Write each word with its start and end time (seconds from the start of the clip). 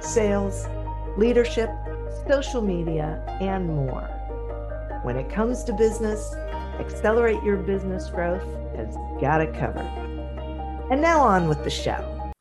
sales, 0.00 0.66
leadership, 1.16 1.70
social 2.28 2.62
media, 2.62 3.24
and 3.40 3.66
more. 3.66 4.08
When 5.02 5.16
it 5.16 5.30
comes 5.30 5.64
to 5.64 5.72
business, 5.72 6.34
Accelerate 6.78 7.42
Your 7.42 7.56
Business 7.56 8.08
Growth 8.08 8.44
has 8.76 8.94
got 9.20 9.40
it 9.40 9.54
covered. 9.54 9.86
And 10.90 11.00
now 11.00 11.20
on 11.20 11.48
with 11.48 11.62
the 11.64 11.70
show. 11.70 12.32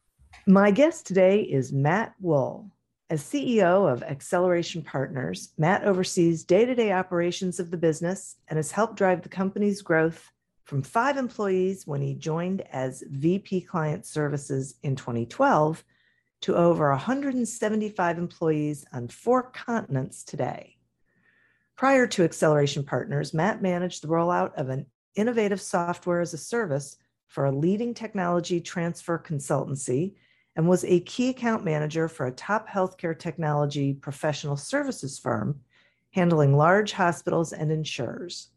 My 0.47 0.72
guest 0.72 1.06
today 1.06 1.42
is 1.42 1.73
Matt 1.73 2.16
Wool. 2.19 2.72
As 3.09 3.23
CEO 3.23 3.91
of 3.91 4.03
Acceleration 4.03 4.81
Partners, 4.81 5.53
Matt 5.58 5.84
oversees 5.84 6.44
day 6.44 6.66
to 6.66 6.75
day 6.75 6.91
operations 6.91 7.59
of 7.59 7.72
the 7.72 7.78
business 7.78 8.38
and 8.47 8.58
has 8.58 8.72
helped 8.72 8.95
drive 8.95 9.22
the 9.22 9.30
company's 9.30 9.81
growth 9.81 10.31
from 10.64 10.84
five 10.84 11.17
employees 11.17 11.88
when 11.88 12.02
he 12.02 12.14
joined 12.14 12.62
as 12.72 13.03
VP 13.09 13.62
Client 13.62 14.06
Services 14.06 14.75
in 14.84 14.95
2012 14.95 15.84
to 16.42 16.56
over 16.56 16.90
175 16.90 18.18
employees 18.18 18.86
on 18.94 19.08
four 19.08 19.44
continents 19.44 20.23
today. 20.23 20.78
Prior 21.76 22.08
to 22.08 22.23
Acceleration 22.23 22.84
Partners, 22.84 23.34
Matt 23.34 23.62
managed 23.62 24.04
the 24.04 24.08
rollout 24.08 24.54
of 24.56 24.70
an 24.70 24.86
innovative 25.16 25.62
software 25.62 26.22
as 26.22 26.34
a 26.34 26.38
service 26.38 26.98
for 27.28 27.46
a 27.46 27.52
leading 27.52 27.94
technology 27.94 28.59
transfer 28.59 29.18
consultancy 29.18 30.16
and 30.56 30.68
was 30.68 30.84
a 30.84 31.00
key 31.02 31.30
account 31.30 31.64
manager 31.64 32.08
for 32.08 32.26
a 32.26 32.31
top 32.31 32.68
healthcare 32.68 33.18
technology 33.18 33.94
professional 33.94 34.58
services 34.58 35.18
firm 35.18 35.59
handling 36.12 36.58
large 36.58 36.92
hospitals 36.92 37.53
and 37.53 37.72
insurers. 37.72 38.50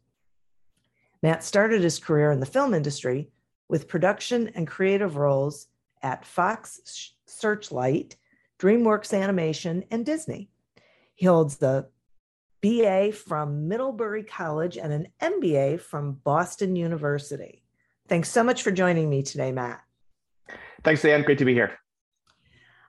Matt 1.21 1.43
started 1.43 1.81
his 1.81 1.99
career 1.99 2.31
in 2.31 2.39
the 2.39 2.45
film 2.45 2.73
industry 2.73 3.29
with 3.69 3.87
production 3.87 4.49
and 4.55 4.67
creative 4.67 5.15
roles 5.15 5.67
at 6.03 6.25
Fox 6.25 7.13
Searchlight, 7.25 8.15
DreamWorks 8.59 9.17
Animation, 9.19 9.83
and 9.89 10.05
Disney. 10.05 10.49
He 11.15 11.25
holds 11.25 11.57
the 11.57 11.87
BA 12.61 13.11
from 13.11 13.67
Middlebury 13.67 14.23
College 14.23 14.77
and 14.77 14.93
an 14.93 15.07
MBA 15.21 15.81
from 15.81 16.13
Boston 16.23 16.75
University. 16.75 17.63
Thanks 18.07 18.29
so 18.29 18.43
much 18.43 18.63
for 18.63 18.71
joining 18.71 19.09
me 19.09 19.23
today, 19.23 19.51
Matt. 19.51 19.81
Thanks, 20.83 21.01
Dan. 21.01 21.23
Great 21.23 21.37
to 21.39 21.45
be 21.45 21.53
here. 21.53 21.79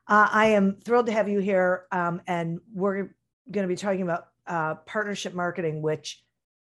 Uh, 0.07 0.29
I 0.31 0.47
am 0.47 0.77
thrilled 0.85 1.07
to 1.07 1.13
have 1.13 1.29
you 1.29 1.39
here, 1.39 1.87
um, 1.91 2.21
and 2.27 2.61
we're 2.73 3.15
going 3.51 3.65
to 3.65 3.69
be 3.69 3.77
talking 3.77 4.03
about 4.03 4.29
uh, 4.47 4.75
partnership 4.87 5.35
marketing, 5.35 5.81
which 5.81 6.23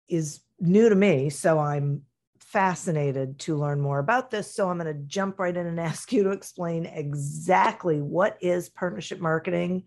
is 0.09 0.41
new 0.61 0.89
to 0.89 0.95
me. 0.95 1.31
So 1.31 1.59
I'm 1.59 2.03
fascinated 2.53 3.39
to 3.39 3.57
learn 3.57 3.81
more 3.81 4.01
about 4.01 4.31
this. 4.31 4.53
So 4.53 4.69
I'm 4.69 4.79
going 4.79 4.93
to 4.93 5.03
jump 5.07 5.39
right 5.39 5.57
in 5.57 5.67
and 5.67 5.79
ask 5.91 6.13
you 6.13 6.25
to 6.25 6.31
explain 6.31 6.87
exactly 6.87 8.01
what 8.01 8.37
is 8.41 8.69
partnership 8.69 9.21
marketing. 9.21 9.85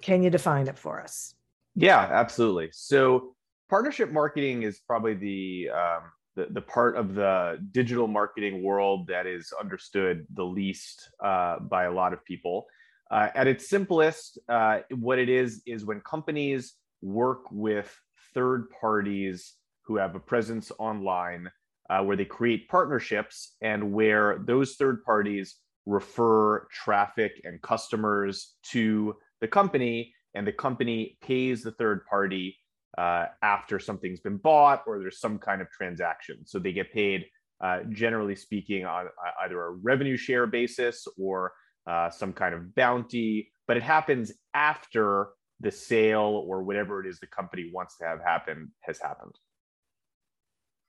Can 0.00 0.22
you 0.22 0.30
define 0.30 0.68
it 0.68 0.78
for 0.78 1.02
us? 1.02 1.34
Yeah, 1.74 2.00
absolutely. 2.00 2.70
So 2.72 3.34
partnership 3.68 4.10
marketing 4.10 4.62
is 4.62 4.80
probably 4.86 5.14
the 5.14 5.70
um, 5.70 6.02
the, 6.36 6.46
the 6.50 6.60
part 6.60 6.96
of 6.96 7.14
the 7.14 7.64
digital 7.70 8.08
marketing 8.08 8.62
world 8.62 9.06
that 9.06 9.26
is 9.26 9.52
understood 9.60 10.26
the 10.34 10.42
least 10.42 11.08
uh, 11.22 11.60
by 11.60 11.84
a 11.84 11.92
lot 11.92 12.12
of 12.12 12.24
people. 12.24 12.66
Uh, 13.10 13.28
at 13.36 13.46
its 13.46 13.68
simplest, 13.68 14.38
uh, 14.48 14.80
what 14.96 15.18
it 15.20 15.28
is 15.28 15.62
is 15.64 15.84
when 15.84 16.00
companies 16.00 16.74
work 17.02 17.44
with 17.52 17.96
third 18.34 18.66
parties 18.80 19.54
who 19.84 19.96
have 19.96 20.14
a 20.14 20.20
presence 20.20 20.70
online 20.78 21.50
uh, 21.90 22.02
where 22.02 22.16
they 22.16 22.24
create 22.24 22.68
partnerships 22.68 23.56
and 23.60 23.92
where 23.92 24.38
those 24.46 24.74
third 24.76 25.04
parties 25.04 25.56
refer 25.86 26.66
traffic 26.72 27.40
and 27.44 27.60
customers 27.60 28.54
to 28.62 29.14
the 29.40 29.48
company 29.48 30.14
and 30.34 30.46
the 30.46 30.52
company 30.52 31.18
pays 31.22 31.62
the 31.62 31.72
third 31.72 32.04
party 32.06 32.58
uh, 32.96 33.26
after 33.42 33.78
something's 33.78 34.20
been 34.20 34.38
bought 34.38 34.82
or 34.86 34.98
there's 34.98 35.20
some 35.20 35.38
kind 35.38 35.60
of 35.60 35.70
transaction. 35.70 36.38
So 36.46 36.58
they 36.58 36.72
get 36.72 36.92
paid 36.92 37.26
uh, 37.60 37.80
generally 37.90 38.36
speaking 38.36 38.84
on 38.84 39.06
uh, 39.06 39.44
either 39.44 39.60
a 39.62 39.70
revenue 39.70 40.16
share 40.16 40.46
basis 40.46 41.06
or 41.18 41.52
uh, 41.86 42.08
some 42.10 42.32
kind 42.32 42.54
of 42.54 42.74
bounty 42.74 43.50
but 43.66 43.76
it 43.76 43.82
happens 43.82 44.32
after 44.52 45.28
the 45.60 45.70
sale 45.70 46.44
or 46.46 46.62
whatever 46.62 47.04
it 47.04 47.08
is 47.08 47.20
the 47.20 47.26
company 47.26 47.70
wants 47.72 47.96
to 47.98 48.04
have 48.04 48.20
happen 48.20 48.70
has 48.80 49.00
happened 49.00 49.34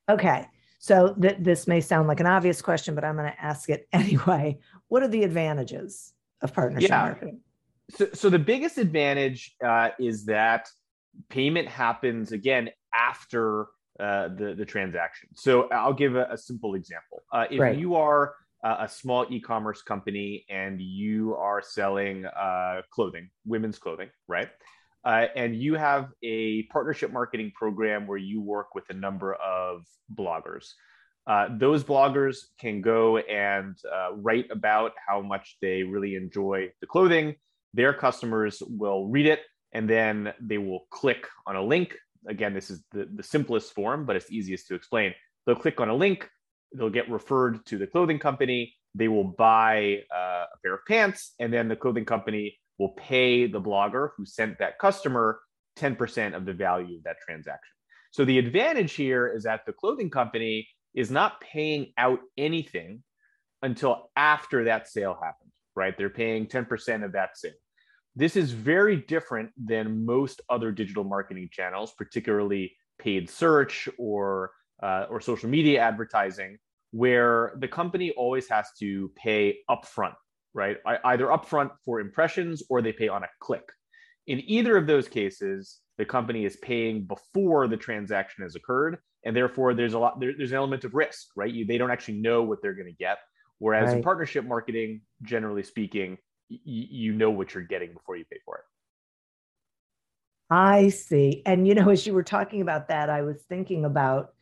Okay. 0.10 0.48
So 0.80 1.16
th- 1.20 1.38
this 1.40 1.68
may 1.68 1.82
sound 1.82 2.08
like 2.08 2.20
an 2.20 2.28
obvious 2.28 2.62
question, 2.62 2.96
but 2.96 3.04
I'm 3.04 3.16
going 3.16 3.32
to 3.32 3.42
ask 3.42 3.70
it 3.70 3.88
anyway. 3.94 4.60
What 4.88 5.04
are 5.04 5.08
the 5.08 5.24
advantages 5.24 6.14
of 6.42 6.54
partnership 6.54 6.90
yeah. 6.90 7.02
marketing? 7.04 7.40
So, 7.92 8.08
so 8.14 8.30
the 8.30 8.40
biggest 8.40 8.78
advantage 8.78 9.56
uh, 9.64 9.90
is 10.00 10.26
that 10.26 10.68
payment 11.30 11.68
happens 11.68 12.32
again 12.32 12.70
after 12.94 13.68
uh, 14.00 14.28
the 14.30 14.54
the 14.58 14.66
transaction. 14.66 15.30
So 15.36 15.70
I'll 15.70 15.94
give 15.94 16.16
a, 16.16 16.28
a 16.32 16.38
simple 16.38 16.76
example. 16.76 17.24
Uh, 17.32 17.46
if 17.50 17.60
right. 17.60 17.78
you 17.78 17.96
are 17.96 18.34
a 18.64 18.90
small 18.90 19.28
e-commerce 19.30 19.84
company 19.84 20.44
and 20.50 20.82
you 20.82 21.36
are 21.36 21.62
selling 21.62 22.26
uh, 22.26 22.82
clothing, 22.90 23.30
women's 23.46 23.78
clothing, 23.78 24.10
right? 24.28 24.50
Uh, 25.06 25.28
and 25.36 25.56
you 25.56 25.76
have 25.76 26.10
a 26.24 26.64
partnership 26.64 27.12
marketing 27.12 27.52
program 27.56 28.08
where 28.08 28.18
you 28.18 28.42
work 28.42 28.74
with 28.74 28.86
a 28.90 28.94
number 28.94 29.36
of 29.36 29.86
bloggers. 30.14 30.72
Uh, 31.28 31.48
those 31.58 31.84
bloggers 31.84 32.38
can 32.60 32.82
go 32.82 33.18
and 33.18 33.78
uh, 33.92 34.14
write 34.16 34.46
about 34.52 34.94
how 35.08 35.22
much 35.22 35.58
they 35.62 35.84
really 35.84 36.16
enjoy 36.16 36.70
the 36.82 36.88
clothing. 36.88 37.36
Their 37.74 37.94
customers 37.94 38.62
will 38.68 39.08
read 39.08 39.28
it 39.28 39.42
and 39.74 39.90
then 39.90 40.34
they 40.40 40.58
will 40.58 40.88
click 40.92 41.28
on 41.46 41.56
a 41.56 41.62
link. 41.62 41.96
Again, 42.28 42.54
this 42.54 42.72
is 42.72 42.84
the, 42.92 43.08
the 43.14 43.24
simplest 43.24 43.74
form, 43.74 44.06
but 44.06 44.16
it's 44.16 44.32
easiest 44.32 44.68
to 44.68 44.76
explain. 44.76 45.14
They'll 45.46 45.56
click 45.56 45.80
on 45.80 45.90
a 45.90 45.96
link, 45.96 46.28
they'll 46.74 46.90
get 46.90 47.10
referred 47.10 47.64
to 47.68 47.78
the 47.78 47.86
clothing 47.86 48.18
company, 48.18 48.74
they 48.96 49.08
will 49.08 49.26
buy 49.26 50.02
uh, 50.16 50.46
a 50.54 50.58
pair 50.64 50.74
of 50.76 50.80
pants, 50.88 51.34
and 51.40 51.54
then 51.54 51.68
the 51.68 51.76
clothing 51.76 52.06
company 52.06 52.58
will 52.78 52.94
pay 52.98 53.48
the 53.48 53.62
blogger 53.62 54.10
who 54.18 54.26
sent 54.26 54.58
that 54.60 54.80
customer 54.80 55.40
10% 55.78 56.36
of 56.36 56.46
the 56.46 56.54
value 56.54 56.98
of 56.98 57.04
that 57.04 57.18
transaction. 57.26 57.74
So 58.12 58.24
the 58.26 58.40
advantage 58.40 58.94
here 58.94 59.28
is 59.28 59.44
that 59.44 59.62
the 59.66 59.74
clothing 59.74 60.10
company 60.10 60.68
is 60.94 61.12
not 61.12 61.42
paying 61.42 61.92
out 61.98 62.20
anything 62.38 63.04
until 63.62 64.10
after 64.16 64.64
that 64.66 64.88
sale 64.88 65.18
happened, 65.22 65.52
right? 65.76 65.98
They're 65.98 66.10
paying 66.10 66.48
10% 66.48 67.04
of 67.04 67.12
that 67.14 67.38
sale. 67.38 67.52
This 68.16 68.38
is 68.38 68.52
very 68.52 68.96
different 68.96 69.52
than 69.62 70.06
most 70.06 70.42
other 70.50 70.72
digital 70.72 71.04
marketing 71.04 71.50
channels, 71.52 71.94
particularly 71.98 72.76
paid 73.00 73.30
search 73.30 73.90
or 73.98 74.52
uh, 74.82 75.06
or 75.10 75.20
social 75.20 75.50
media 75.50 75.82
advertising, 75.82 76.58
where 76.92 77.54
the 77.60 77.68
company 77.68 78.12
always 78.12 78.48
has 78.48 78.68
to 78.80 79.12
pay 79.16 79.58
upfront 79.70 80.14
right? 80.56 80.78
Either 81.04 81.28
upfront 81.28 81.70
for 81.84 82.00
impressions 82.00 82.64
or 82.70 82.82
they 82.82 82.94
pay 82.94 83.10
on 83.10 83.24
a 83.24 83.28
click. 83.40 83.70
In 84.26 84.42
either 84.50 84.76
of 84.76 84.88
those 84.88 85.08
cases, 85.08 85.80
the 86.00 86.06
company 86.06 86.46
is 86.46 86.56
paying 86.56 87.04
before 87.04 87.68
the 87.68 87.78
transaction 87.78 88.44
has 88.44 88.56
occurred, 88.56 88.98
and 89.24 89.36
therefore 89.36 89.76
there's 89.76 89.94
a 89.94 90.00
lot 90.00 90.20
there, 90.20 90.34
there's 90.36 90.52
an 90.52 90.58
element 90.58 90.84
of 90.86 90.96
risk, 90.96 91.28
right? 91.36 91.54
You, 91.54 91.66
they 91.66 91.78
don't 91.78 91.92
actually 91.92 92.20
know 92.20 92.42
what 92.42 92.62
they're 92.62 92.74
going 92.74 92.88
to 92.88 92.98
get. 92.98 93.20
Whereas 93.60 93.90
right. 93.90 93.98
in 93.98 94.04
partnership 94.04 94.46
marketing, 94.46 95.02
generally 95.22 95.64
speaking, 95.64 96.18
y- 96.50 96.60
you 96.66 97.14
know 97.14 97.30
what 97.30 97.54
you're 97.54 97.64
getting 97.64 97.94
before 97.94 98.18
you 98.18 98.26
pay 98.26 98.40
for 98.44 98.58
it. 98.58 98.64
I 100.50 100.90
see. 100.90 101.42
And, 101.46 101.68
you 101.68 101.76
know, 101.76 101.90
as 101.90 102.06
you 102.06 102.14
were 102.14 102.24
talking 102.24 102.62
about 102.62 102.90
that, 102.90 103.10
I 103.10 103.22
was 103.22 103.42
thinking 103.48 103.86
about 103.86 104.34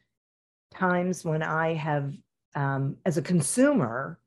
times 0.74 1.24
when 1.24 1.44
I 1.44 1.74
have, 1.76 2.14
um, 2.56 2.98
as 3.06 3.18
a 3.18 3.22
consumer, 3.22 4.20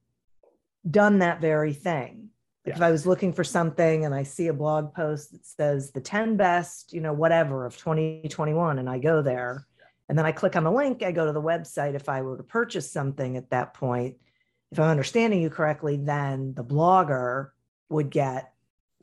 done 0.89 1.19
that 1.21 1.41
very 1.41 1.73
thing. 1.73 2.31
If 2.65 2.83
I 2.83 2.91
was 2.91 3.07
looking 3.07 3.33
for 3.33 3.45
something 3.45 4.05
and 4.05 4.13
I 4.13 4.25
see 4.25 4.49
a 4.49 4.53
blog 4.53 4.93
post 4.93 5.31
that 5.31 5.47
says 5.47 5.93
the 5.93 6.01
10 6.01 6.37
best, 6.37 6.93
you 6.93 7.01
know, 7.01 7.13
whatever 7.13 7.65
of 7.65 7.77
2021, 7.77 8.81
and 8.81 8.91
I 8.91 8.99
go 8.99 9.23
there 9.23 9.65
and 10.09 10.19
then 10.19 10.27
I 10.27 10.33
click 10.33 10.57
on 10.57 10.65
the 10.65 10.73
link, 10.73 11.05
I 11.05 11.13
go 11.13 11.27
to 11.27 11.33
the 11.33 11.41
website. 11.41 11.95
If 11.95 12.09
I 12.09 12.23
were 12.23 12.37
to 12.37 12.43
purchase 12.43 12.91
something 12.91 13.37
at 13.37 13.51
that 13.51 13.75
point, 13.75 14.17
if 14.73 14.81
I'm 14.81 14.89
understanding 14.89 15.41
you 15.41 15.49
correctly, 15.49 15.97
then 15.97 16.55
the 16.55 16.65
blogger 16.65 17.51
would 17.89 18.11
get 18.11 18.53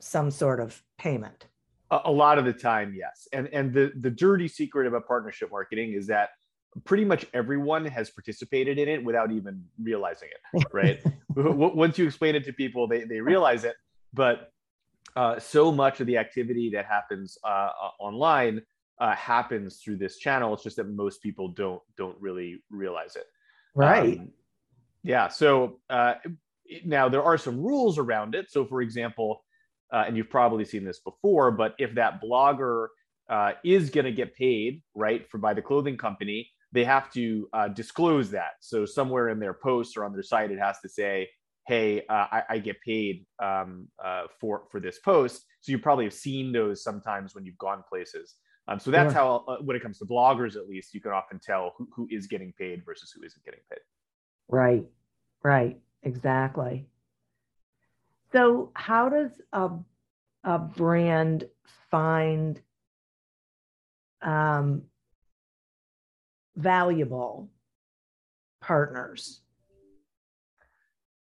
some 0.00 0.30
sort 0.30 0.60
of 0.60 0.82
payment. 0.98 1.46
A, 1.90 2.10
lot 2.10 2.38
of 2.38 2.44
the 2.44 2.52
time, 2.52 2.94
yes. 2.96 3.28
And 3.32 3.48
and 3.52 3.72
the 3.72 3.92
the 4.00 4.10
dirty 4.10 4.48
secret 4.48 4.86
about 4.86 5.06
partnership 5.06 5.50
marketing 5.50 5.92
is 5.92 6.08
that 6.08 6.30
pretty 6.82 7.04
much 7.04 7.24
everyone 7.32 7.84
has 7.84 8.10
participated 8.10 8.78
in 8.78 8.88
it 8.88 9.04
without 9.04 9.30
even 9.30 9.64
realizing 9.80 10.28
it, 10.30 10.66
right? 10.72 11.00
Once 11.76 11.98
you 11.98 12.06
explain 12.06 12.34
it 12.34 12.44
to 12.44 12.52
people, 12.52 12.86
they 12.86 13.04
they 13.04 13.20
realize 13.20 13.64
it. 13.64 13.76
But 14.12 14.50
uh, 15.16 15.38
so 15.38 15.72
much 15.72 16.00
of 16.00 16.06
the 16.06 16.18
activity 16.18 16.70
that 16.70 16.86
happens 16.86 17.38
uh, 17.44 17.70
uh 17.70 17.90
online 18.00 18.62
uh, 19.00 19.14
happens 19.14 19.78
through 19.78 19.96
this 19.96 20.18
channel. 20.18 20.54
It's 20.54 20.62
just 20.62 20.76
that 20.76 20.88
most 20.88 21.22
people 21.22 21.48
don't 21.48 21.82
don't 21.96 22.16
really 22.20 22.62
realize 22.70 23.16
it. 23.16 23.26
Right. 23.74 24.18
Um, 24.18 24.30
yeah. 25.02 25.28
So 25.28 25.80
uh, 25.90 26.14
now 26.84 27.08
there 27.08 27.22
are 27.22 27.36
some 27.36 27.60
rules 27.60 27.98
around 27.98 28.34
it. 28.34 28.50
So, 28.50 28.64
for 28.64 28.80
example, 28.82 29.44
uh, 29.92 30.04
and 30.06 30.16
you've 30.16 30.30
probably 30.30 30.64
seen 30.64 30.84
this 30.84 31.00
before, 31.00 31.50
but 31.50 31.74
if 31.78 31.94
that 31.94 32.22
blogger 32.22 32.88
uh, 33.28 33.52
is 33.64 33.90
going 33.90 34.06
to 34.06 34.12
get 34.12 34.34
paid, 34.34 34.82
right, 34.94 35.28
for 35.30 35.38
by 35.38 35.54
the 35.54 35.62
clothing 35.62 35.96
company, 35.96 36.50
they 36.74 36.84
have 36.84 37.10
to 37.12 37.48
uh, 37.52 37.68
disclose 37.68 38.30
that. 38.32 38.54
So 38.60 38.84
somewhere 38.84 39.28
in 39.28 39.38
their 39.38 39.54
post 39.54 39.96
or 39.96 40.04
on 40.04 40.12
their 40.12 40.24
site, 40.24 40.50
it 40.50 40.58
has 40.58 40.80
to 40.80 40.88
say, 40.88 41.30
"Hey, 41.66 42.02
uh, 42.08 42.26
I, 42.32 42.42
I, 42.50 42.58
get 42.58 42.80
paid 42.80 43.24
um, 43.40 43.88
uh, 44.04 44.24
for 44.40 44.64
for 44.70 44.80
this 44.80 44.98
post." 44.98 45.44
So 45.60 45.70
you 45.70 45.78
probably 45.78 46.04
have 46.04 46.12
seen 46.12 46.52
those 46.52 46.82
sometimes 46.82 47.34
when 47.34 47.46
you've 47.46 47.58
gone 47.58 47.84
places. 47.88 48.34
Um, 48.66 48.80
so 48.80 48.90
that's 48.90 49.12
how, 49.12 49.44
uh, 49.46 49.58
when 49.58 49.76
it 49.76 49.82
comes 49.82 49.98
to 49.98 50.06
bloggers, 50.06 50.56
at 50.56 50.66
least, 50.66 50.94
you 50.94 51.00
can 51.00 51.12
often 51.12 51.38
tell 51.38 51.74
who, 51.76 51.86
who 51.94 52.08
is 52.10 52.26
getting 52.26 52.52
paid 52.58 52.82
versus 52.84 53.12
who 53.14 53.22
isn't 53.22 53.44
getting 53.44 53.60
paid. 53.70 53.80
Right, 54.48 54.86
right, 55.42 55.78
exactly. 56.02 56.86
So, 58.32 58.70
how 58.74 59.10
does 59.10 59.30
a, 59.52 59.70
a 60.44 60.58
brand 60.58 61.44
find 61.90 62.60
um, 64.22 64.82
valuable 66.56 67.50
partners? 68.60 69.40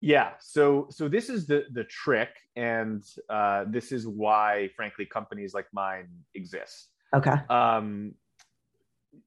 Yeah, 0.01 0.31
so 0.41 0.87
so 0.91 1.09
this 1.09 1.29
is 1.29 1.47
the 1.47 1.67
the 1.73 1.85
trick, 1.85 2.31
and 2.57 3.05
uh, 3.29 3.65
this 3.69 3.93
is 3.93 4.07
why, 4.07 4.71
frankly, 4.75 5.05
companies 5.05 5.53
like 5.53 5.67
mine 5.73 6.09
exist. 6.35 6.89
Okay. 7.15 7.35
Um, 7.51 8.15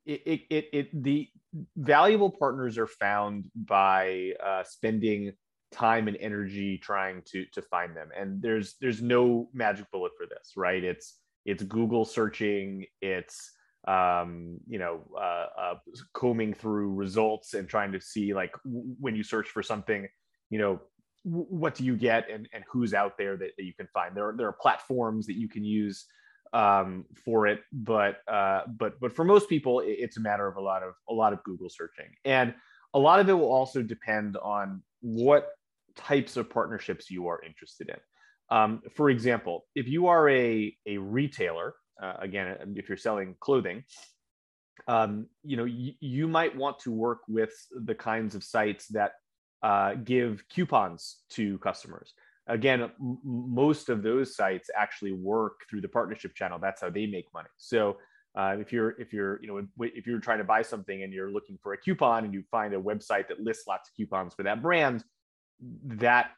it, 0.05 0.21
it, 0.25 0.41
it, 0.49 0.69
it 0.73 1.03
the 1.03 1.29
valuable 1.75 2.31
partners 2.31 2.77
are 2.77 2.87
found 2.87 3.49
by 3.55 4.31
uh, 4.43 4.63
spending 4.63 5.33
time 5.71 6.07
and 6.07 6.17
energy 6.17 6.77
trying 6.77 7.21
to 7.25 7.45
to 7.51 7.61
find 7.63 7.97
them 7.97 8.09
and 8.15 8.41
there's 8.41 8.75
there's 8.79 9.01
no 9.01 9.49
magic 9.53 9.89
bullet 9.91 10.11
for 10.15 10.27
this 10.27 10.51
right 10.55 10.83
it's 10.83 11.17
it's 11.45 11.63
google 11.63 12.05
searching 12.05 12.85
it's 13.01 13.51
um 13.87 14.57
you 14.67 14.79
know 14.79 15.01
uh, 15.17 15.47
uh 15.59 15.75
combing 16.13 16.53
through 16.53 16.93
results 16.93 17.53
and 17.53 17.67
trying 17.67 17.91
to 17.91 17.99
see 17.99 18.33
like 18.33 18.53
w- 18.63 18.95
when 18.99 19.15
you 19.15 19.23
search 19.23 19.49
for 19.49 19.61
something 19.61 20.07
you 20.49 20.57
know 20.57 20.79
w- 21.25 21.47
what 21.49 21.75
do 21.75 21.83
you 21.83 21.97
get 21.97 22.29
and 22.29 22.47
and 22.53 22.63
who's 22.71 22.93
out 22.93 23.17
there 23.17 23.35
that, 23.35 23.51
that 23.57 23.65
you 23.65 23.73
can 23.73 23.87
find 23.93 24.15
there 24.15 24.29
are, 24.29 24.37
there 24.37 24.47
are 24.47 24.53
platforms 24.61 25.25
that 25.25 25.35
you 25.35 25.49
can 25.49 25.65
use 25.65 26.05
um, 26.53 27.05
for 27.25 27.47
it, 27.47 27.61
but 27.71 28.17
uh, 28.27 28.61
but 28.77 28.99
but 28.99 29.15
for 29.15 29.25
most 29.25 29.49
people, 29.49 29.81
it's 29.83 30.17
a 30.17 30.21
matter 30.21 30.47
of 30.47 30.55
a 30.55 30.61
lot 30.61 30.83
of 30.83 30.93
a 31.09 31.13
lot 31.13 31.33
of 31.33 31.43
Google 31.43 31.69
searching, 31.69 32.05
and 32.25 32.53
a 32.93 32.99
lot 32.99 33.19
of 33.19 33.27
it 33.27 33.33
will 33.33 33.51
also 33.51 33.81
depend 33.81 34.37
on 34.37 34.81
what 35.01 35.49
types 35.95 36.37
of 36.37 36.49
partnerships 36.49 37.09
you 37.09 37.27
are 37.27 37.41
interested 37.43 37.89
in. 37.89 38.55
Um, 38.55 38.81
for 38.95 39.09
example, 39.09 39.65
if 39.75 39.87
you 39.87 40.07
are 40.07 40.29
a 40.29 40.75
a 40.85 40.97
retailer, 40.99 41.73
uh, 42.01 42.13
again, 42.19 42.57
if 42.75 42.89
you're 42.89 42.97
selling 42.97 43.35
clothing, 43.39 43.83
um, 44.87 45.27
you 45.43 45.57
know 45.57 45.65
y- 45.65 45.95
you 45.99 46.27
might 46.27 46.55
want 46.55 46.79
to 46.79 46.91
work 46.91 47.19
with 47.27 47.53
the 47.85 47.95
kinds 47.95 48.35
of 48.35 48.43
sites 48.43 48.87
that 48.87 49.13
uh, 49.61 49.93
give 49.95 50.43
coupons 50.49 51.19
to 51.29 51.57
customers. 51.59 52.13
Again 52.47 52.81
m- 52.81 53.19
most 53.23 53.89
of 53.89 54.03
those 54.03 54.35
sites 54.35 54.69
actually 54.75 55.13
work 55.13 55.61
through 55.69 55.81
the 55.81 55.87
partnership 55.87 56.35
channel. 56.35 56.59
That's 56.61 56.81
how 56.81 56.89
they 56.89 57.05
make 57.05 57.27
money. 57.33 57.49
So 57.57 57.97
uh, 58.35 58.55
if 58.59 58.73
you're 58.73 58.99
if 58.99 59.13
you're 59.13 59.39
you 59.41 59.47
know 59.47 59.85
if 59.85 60.07
you're 60.07 60.19
trying 60.19 60.39
to 60.39 60.43
buy 60.43 60.63
something 60.63 61.03
and 61.03 61.13
you're 61.13 61.31
looking 61.31 61.57
for 61.61 61.73
a 61.73 61.77
coupon 61.77 62.25
and 62.25 62.33
you 62.33 62.43
find 62.49 62.73
a 62.73 62.79
website 62.79 63.27
that 63.29 63.39
lists 63.39 63.65
lots 63.67 63.89
of 63.89 63.95
coupons 63.95 64.33
for 64.33 64.43
that 64.43 64.61
brand 64.61 65.03
that 65.85 66.31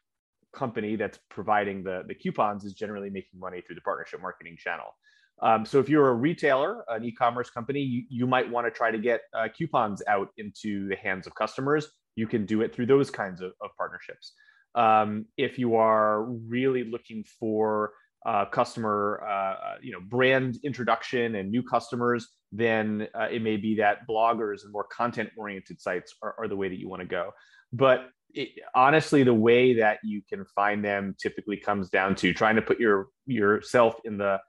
company 0.54 0.94
that's 0.94 1.18
providing 1.30 1.82
the 1.82 2.02
the 2.06 2.14
coupons 2.14 2.64
is 2.64 2.74
generally 2.74 3.10
making 3.10 3.40
money 3.40 3.60
through 3.60 3.74
the 3.74 3.80
partnership 3.80 4.20
marketing 4.20 4.56
channel 4.58 4.94
um, 5.42 5.64
so 5.66 5.78
if 5.78 5.88
you're 5.88 6.08
a 6.08 6.14
retailer 6.14 6.84
an 6.88 7.04
e-commerce 7.04 7.50
company 7.50 7.80
you, 7.80 8.04
you 8.08 8.26
might 8.26 8.50
want 8.50 8.66
to 8.66 8.70
try 8.70 8.90
to 8.90 8.98
get 8.98 9.22
uh, 9.34 9.48
coupons 9.56 10.02
out 10.08 10.28
into 10.38 10.88
the 10.88 10.96
hands 10.96 11.26
of 11.26 11.34
customers 11.34 11.88
you 12.16 12.26
can 12.26 12.46
do 12.46 12.62
it 12.62 12.74
through 12.74 12.86
those 12.86 13.10
kinds 13.10 13.40
of, 13.40 13.52
of 13.60 13.70
partnerships 13.76 14.32
um, 14.74 15.24
if 15.36 15.58
you 15.58 15.76
are 15.76 16.24
really 16.24 16.84
looking 16.84 17.24
for 17.40 17.92
uh, 18.26 18.44
customer, 18.44 19.22
uh, 19.24 19.30
uh, 19.30 19.74
you 19.80 19.92
know, 19.92 20.00
brand 20.00 20.58
introduction 20.64 21.36
and 21.36 21.50
new 21.50 21.62
customers, 21.62 22.26
then 22.50 23.06
uh, 23.14 23.28
it 23.30 23.40
may 23.40 23.56
be 23.56 23.76
that 23.76 23.98
bloggers 24.08 24.64
and 24.64 24.72
more 24.72 24.84
content-oriented 24.84 25.80
sites 25.80 26.14
are, 26.22 26.34
are 26.38 26.48
the 26.48 26.56
way 26.56 26.68
that 26.68 26.78
you 26.78 26.88
want 26.88 27.00
to 27.00 27.06
go. 27.06 27.30
But 27.72 28.08
it, 28.34 28.48
honestly, 28.74 29.22
the 29.22 29.32
way 29.32 29.74
that 29.74 29.98
you 30.02 30.22
can 30.28 30.44
find 30.56 30.84
them 30.84 31.14
typically 31.20 31.56
comes 31.56 31.88
down 31.88 32.16
to 32.16 32.34
trying 32.34 32.56
to 32.56 32.62
put 32.62 32.80
your 32.80 33.08
yourself 33.26 33.96
in 34.04 34.18
the 34.18 34.40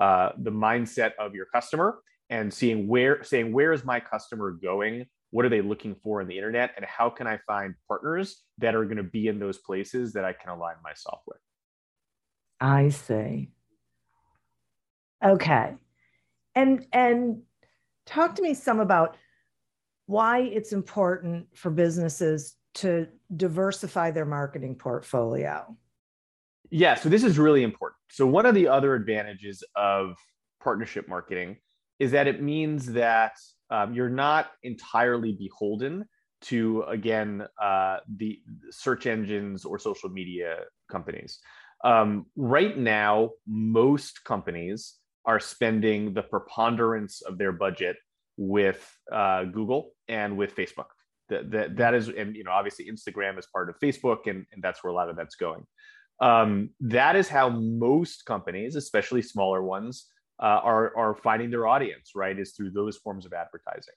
uh, 0.00 0.30
the 0.38 0.50
mindset 0.50 1.12
of 1.18 1.34
your 1.34 1.46
customer 1.46 1.98
and 2.30 2.52
seeing 2.52 2.88
where 2.88 3.22
saying 3.22 3.52
where 3.52 3.72
is 3.72 3.84
my 3.84 4.00
customer 4.00 4.50
going? 4.50 5.06
What 5.30 5.44
are 5.44 5.48
they 5.48 5.62
looking 5.62 5.96
for 6.02 6.20
in 6.20 6.28
the 6.28 6.36
internet? 6.36 6.72
And 6.76 6.84
how 6.84 7.10
can 7.10 7.26
i 7.26 7.38
find 7.46 7.74
partners 7.88 8.42
that 8.58 8.74
are 8.74 8.84
going 8.84 8.98
to 8.98 9.02
be 9.02 9.28
in 9.28 9.38
those 9.38 9.58
places 9.58 10.12
that 10.14 10.24
i 10.24 10.32
can 10.32 10.50
align 10.50 10.76
myself 10.82 11.20
with? 11.26 11.38
I 12.60 12.88
see. 12.88 13.50
Okay. 15.24 15.74
And 16.54 16.86
and 16.92 17.42
talk 18.06 18.36
to 18.36 18.42
me 18.42 18.54
some 18.54 18.80
about 18.80 19.16
why 20.06 20.40
it's 20.40 20.72
important 20.72 21.46
for 21.54 21.70
businesses 21.70 22.56
to 22.74 23.08
diversify 23.34 24.10
their 24.10 24.26
marketing 24.26 24.74
portfolio 24.74 25.76
yeah 26.74 26.94
so 26.94 27.08
this 27.08 27.24
is 27.24 27.38
really 27.38 27.62
important 27.62 27.98
so 28.10 28.26
one 28.26 28.46
of 28.46 28.54
the 28.54 28.66
other 28.68 28.94
advantages 28.94 29.62
of 29.76 30.14
partnership 30.62 31.08
marketing 31.08 31.56
is 31.98 32.10
that 32.10 32.26
it 32.26 32.42
means 32.42 32.86
that 32.92 33.32
um, 33.70 33.94
you're 33.94 34.08
not 34.08 34.50
entirely 34.62 35.32
beholden 35.32 36.04
to 36.42 36.82
again 36.82 37.42
uh, 37.62 37.98
the 38.16 38.38
search 38.70 39.06
engines 39.06 39.64
or 39.64 39.78
social 39.78 40.10
media 40.10 40.58
companies. 40.90 41.38
Um, 41.84 42.26
right 42.36 42.76
now, 42.76 43.30
most 43.46 44.24
companies 44.24 44.94
are 45.24 45.40
spending 45.40 46.12
the 46.12 46.22
preponderance 46.22 47.22
of 47.22 47.38
their 47.38 47.52
budget 47.52 47.96
with 48.36 48.80
uh, 49.12 49.44
Google 49.44 49.92
and 50.08 50.36
with 50.36 50.54
Facebook. 50.54 50.86
That, 51.30 51.50
that, 51.52 51.76
that 51.76 51.94
is, 51.94 52.08
and 52.08 52.36
you 52.36 52.44
know, 52.44 52.50
obviously 52.50 52.90
Instagram 52.90 53.38
is 53.38 53.46
part 53.46 53.70
of 53.70 53.76
Facebook, 53.82 54.26
and, 54.26 54.44
and 54.52 54.62
that's 54.62 54.84
where 54.84 54.90
a 54.90 54.94
lot 54.94 55.08
of 55.08 55.16
that's 55.16 55.36
going. 55.36 55.64
Um, 56.20 56.70
that 56.80 57.16
is 57.16 57.28
how 57.28 57.48
most 57.48 58.24
companies, 58.24 58.76
especially 58.76 59.22
smaller 59.22 59.62
ones, 59.62 60.06
uh, 60.42 60.60
are 60.62 60.96
are 60.96 61.14
finding 61.14 61.50
their 61.50 61.66
audience 61.66 62.12
right 62.14 62.38
is 62.38 62.52
through 62.52 62.70
those 62.70 62.96
forms 62.96 63.24
of 63.26 63.32
advertising. 63.32 63.94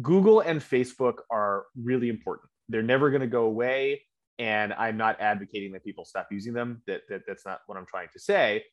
Google 0.00 0.40
and 0.40 0.60
facebook 0.60 1.18
are 1.30 1.66
really 1.80 2.08
important. 2.08 2.50
They're 2.68 2.82
never 2.82 3.10
going 3.10 3.20
to 3.20 3.26
go 3.26 3.44
away 3.44 4.02
and 4.38 4.74
i'm 4.74 4.98
not 4.98 5.18
advocating 5.18 5.72
that 5.72 5.84
people 5.84 6.04
stop 6.04 6.28
using 6.30 6.52
them. 6.52 6.82
That, 6.86 7.02
that 7.08 7.22
that's 7.26 7.46
not 7.46 7.60
what 7.66 7.78
i'm 7.78 7.86
trying 7.86 8.08
to 8.12 8.18
say. 8.18 8.64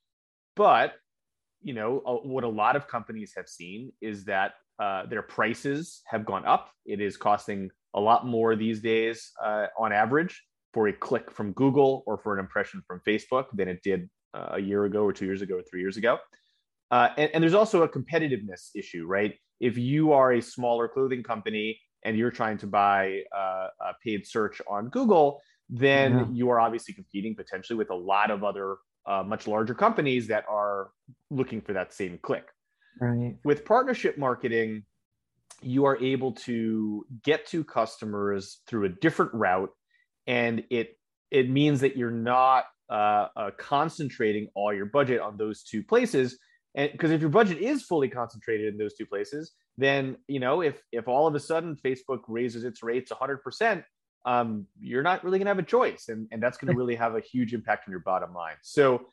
But 0.55 0.93
you 1.61 1.73
know 1.73 2.21
what 2.23 2.43
a 2.43 2.49
lot 2.49 2.75
of 2.75 2.87
companies 2.87 3.33
have 3.37 3.47
seen 3.47 3.91
is 4.01 4.25
that 4.25 4.53
uh, 4.79 5.05
their 5.05 5.21
prices 5.21 6.01
have 6.05 6.25
gone 6.25 6.45
up. 6.45 6.71
It 6.85 6.99
is 6.99 7.15
costing 7.15 7.69
a 7.93 8.01
lot 8.01 8.25
more 8.25 8.55
these 8.55 8.81
days 8.81 9.31
uh, 9.41 9.67
on 9.77 9.93
average 9.93 10.41
for 10.73 10.87
a 10.87 10.93
click 10.93 11.31
from 11.31 11.51
Google 11.53 12.03
or 12.05 12.17
for 12.17 12.33
an 12.33 12.39
impression 12.39 12.81
from 12.87 13.01
Facebook 13.07 13.45
than 13.53 13.67
it 13.67 13.81
did 13.83 14.09
uh, 14.33 14.53
a 14.53 14.59
year 14.59 14.85
ago 14.85 15.03
or 15.03 15.13
two 15.13 15.25
years 15.25 15.41
ago 15.41 15.55
or 15.55 15.63
three 15.69 15.81
years 15.81 15.97
ago. 15.97 16.17
Uh, 16.91 17.09
and, 17.17 17.31
and, 17.33 17.43
there's 17.43 17.53
also 17.53 17.83
a 17.83 17.89
competitiveness 17.89 18.69
issue, 18.75 19.05
right? 19.07 19.35
If 19.59 19.77
you 19.77 20.13
are 20.13 20.33
a 20.33 20.41
smaller 20.41 20.87
clothing 20.87 21.23
company 21.23 21.79
and 22.03 22.17
you're 22.17 22.31
trying 22.31 22.57
to 22.59 22.67
buy 22.67 23.21
uh, 23.35 23.67
a 23.81 23.93
paid 24.03 24.27
search 24.27 24.61
on 24.69 24.89
Google, 24.89 25.41
then 25.69 26.17
yeah. 26.17 26.25
you 26.31 26.49
are 26.49 26.59
obviously 26.59 26.93
competing 26.93 27.35
potentially 27.35 27.77
with 27.77 27.89
a 27.89 27.95
lot 27.95 28.29
of 28.29 28.43
other 28.43 28.77
uh, 29.07 29.23
much 29.23 29.47
larger 29.47 29.73
companies 29.73 30.27
that 30.27 30.45
are 30.49 30.89
looking 31.29 31.61
for 31.61 31.73
that 31.73 31.93
same 31.93 32.19
click. 32.21 32.45
Right. 32.99 33.35
With 33.43 33.65
partnership 33.65 34.17
marketing, 34.17 34.83
you 35.61 35.85
are 35.85 35.97
able 35.97 36.33
to 36.33 37.05
get 37.23 37.47
to 37.47 37.63
customers 37.63 38.59
through 38.67 38.85
a 38.85 38.89
different 38.89 39.33
route, 39.33 39.71
and 40.27 40.63
it 40.69 40.97
it 41.31 41.49
means 41.49 41.81
that 41.81 41.97
you're 41.97 42.11
not 42.11 42.65
uh, 42.89 43.27
uh, 43.35 43.51
concentrating 43.57 44.47
all 44.55 44.73
your 44.73 44.85
budget 44.85 45.19
on 45.19 45.37
those 45.37 45.63
two 45.63 45.81
places. 45.83 46.37
And 46.75 46.91
because 46.91 47.11
if 47.11 47.21
your 47.21 47.29
budget 47.29 47.57
is 47.57 47.83
fully 47.83 48.07
concentrated 48.07 48.73
in 48.73 48.77
those 48.77 48.93
two 48.93 49.05
places, 49.05 49.51
then 49.77 50.17
you 50.27 50.39
know 50.39 50.61
if 50.61 50.81
if 50.91 51.07
all 51.07 51.27
of 51.27 51.35
a 51.35 51.39
sudden 51.39 51.75
Facebook 51.75 52.21
raises 52.27 52.63
its 52.63 52.83
rates 52.83 53.11
100 53.11 53.37
percent, 53.37 53.83
um, 54.25 54.67
you're 54.79 55.03
not 55.03 55.23
really 55.23 55.39
going 55.39 55.45
to 55.45 55.51
have 55.51 55.59
a 55.59 55.63
choice, 55.63 56.05
and 56.09 56.27
and 56.31 56.41
that's 56.41 56.57
going 56.57 56.71
to 56.73 56.77
really 56.77 56.95
have 56.95 57.15
a 57.15 57.21
huge 57.21 57.53
impact 57.53 57.87
on 57.87 57.91
your 57.91 58.01
bottom 58.01 58.33
line. 58.33 58.55
So 58.61 59.07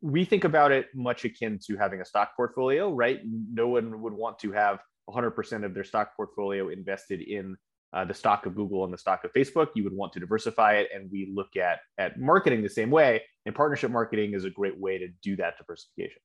we 0.00 0.24
think 0.24 0.44
about 0.44 0.70
it 0.70 0.86
much 0.94 1.24
akin 1.24 1.58
to 1.66 1.76
having 1.76 2.00
a 2.00 2.04
stock 2.04 2.36
portfolio, 2.36 2.92
right? 2.92 3.20
No 3.24 3.68
one 3.68 4.00
would 4.02 4.12
want 4.12 4.38
to 4.40 4.52
have 4.52 4.78
100% 5.10 5.64
of 5.64 5.74
their 5.74 5.84
stock 5.84 6.16
portfolio 6.16 6.68
invested 6.68 7.20
in 7.20 7.56
uh, 7.92 8.04
the 8.04 8.14
stock 8.14 8.46
of 8.46 8.54
Google 8.54 8.84
and 8.84 8.92
the 8.92 8.98
stock 8.98 9.24
of 9.24 9.32
Facebook. 9.32 9.68
You 9.74 9.84
would 9.84 9.92
want 9.92 10.12
to 10.14 10.20
diversify 10.20 10.74
it, 10.74 10.88
and 10.94 11.10
we 11.10 11.32
look 11.34 11.56
at 11.56 11.80
at 11.98 12.18
marketing 12.18 12.62
the 12.62 12.68
same 12.68 12.90
way. 12.90 13.22
And 13.46 13.54
partnership 13.54 13.90
marketing 13.90 14.34
is 14.34 14.44
a 14.44 14.50
great 14.50 14.78
way 14.78 14.98
to 14.98 15.08
do 15.22 15.36
that 15.36 15.58
diversification. 15.58 16.22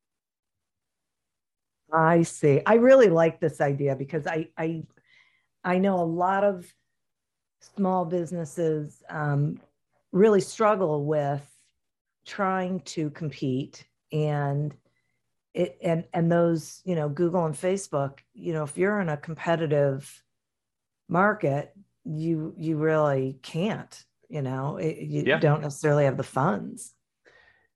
I 1.91 2.23
see. 2.23 2.61
I 2.65 2.75
really 2.75 3.09
like 3.09 3.39
this 3.39 3.61
idea 3.61 3.95
because 3.95 4.27
I 4.27 4.49
I 4.57 4.83
I 5.63 5.79
know 5.79 5.99
a 5.99 6.05
lot 6.05 6.43
of 6.43 6.71
small 7.75 8.05
businesses 8.05 9.03
um, 9.09 9.59
really 10.11 10.41
struggle 10.41 11.05
with 11.05 11.45
trying 12.25 12.81
to 12.81 13.09
compete 13.09 13.85
and 14.11 14.75
it 15.53 15.77
and 15.81 16.05
and 16.13 16.31
those 16.31 16.81
you 16.85 16.93
know 16.93 17.09
google 17.09 17.45
and 17.45 17.55
facebook 17.55 18.19
you 18.33 18.53
know 18.53 18.63
if 18.63 18.77
you're 18.77 18.99
in 18.99 19.09
a 19.09 19.17
competitive 19.17 20.23
market 21.09 21.73
you 22.05 22.53
you 22.57 22.77
really 22.77 23.39
can't 23.41 24.03
you 24.29 24.41
know? 24.41 24.77
It, 24.77 24.97
you 24.97 25.23
yeah. 25.25 25.39
don't 25.39 25.61
necessarily 25.61 26.05
have 26.05 26.17
the 26.17 26.23
funds. 26.23 26.93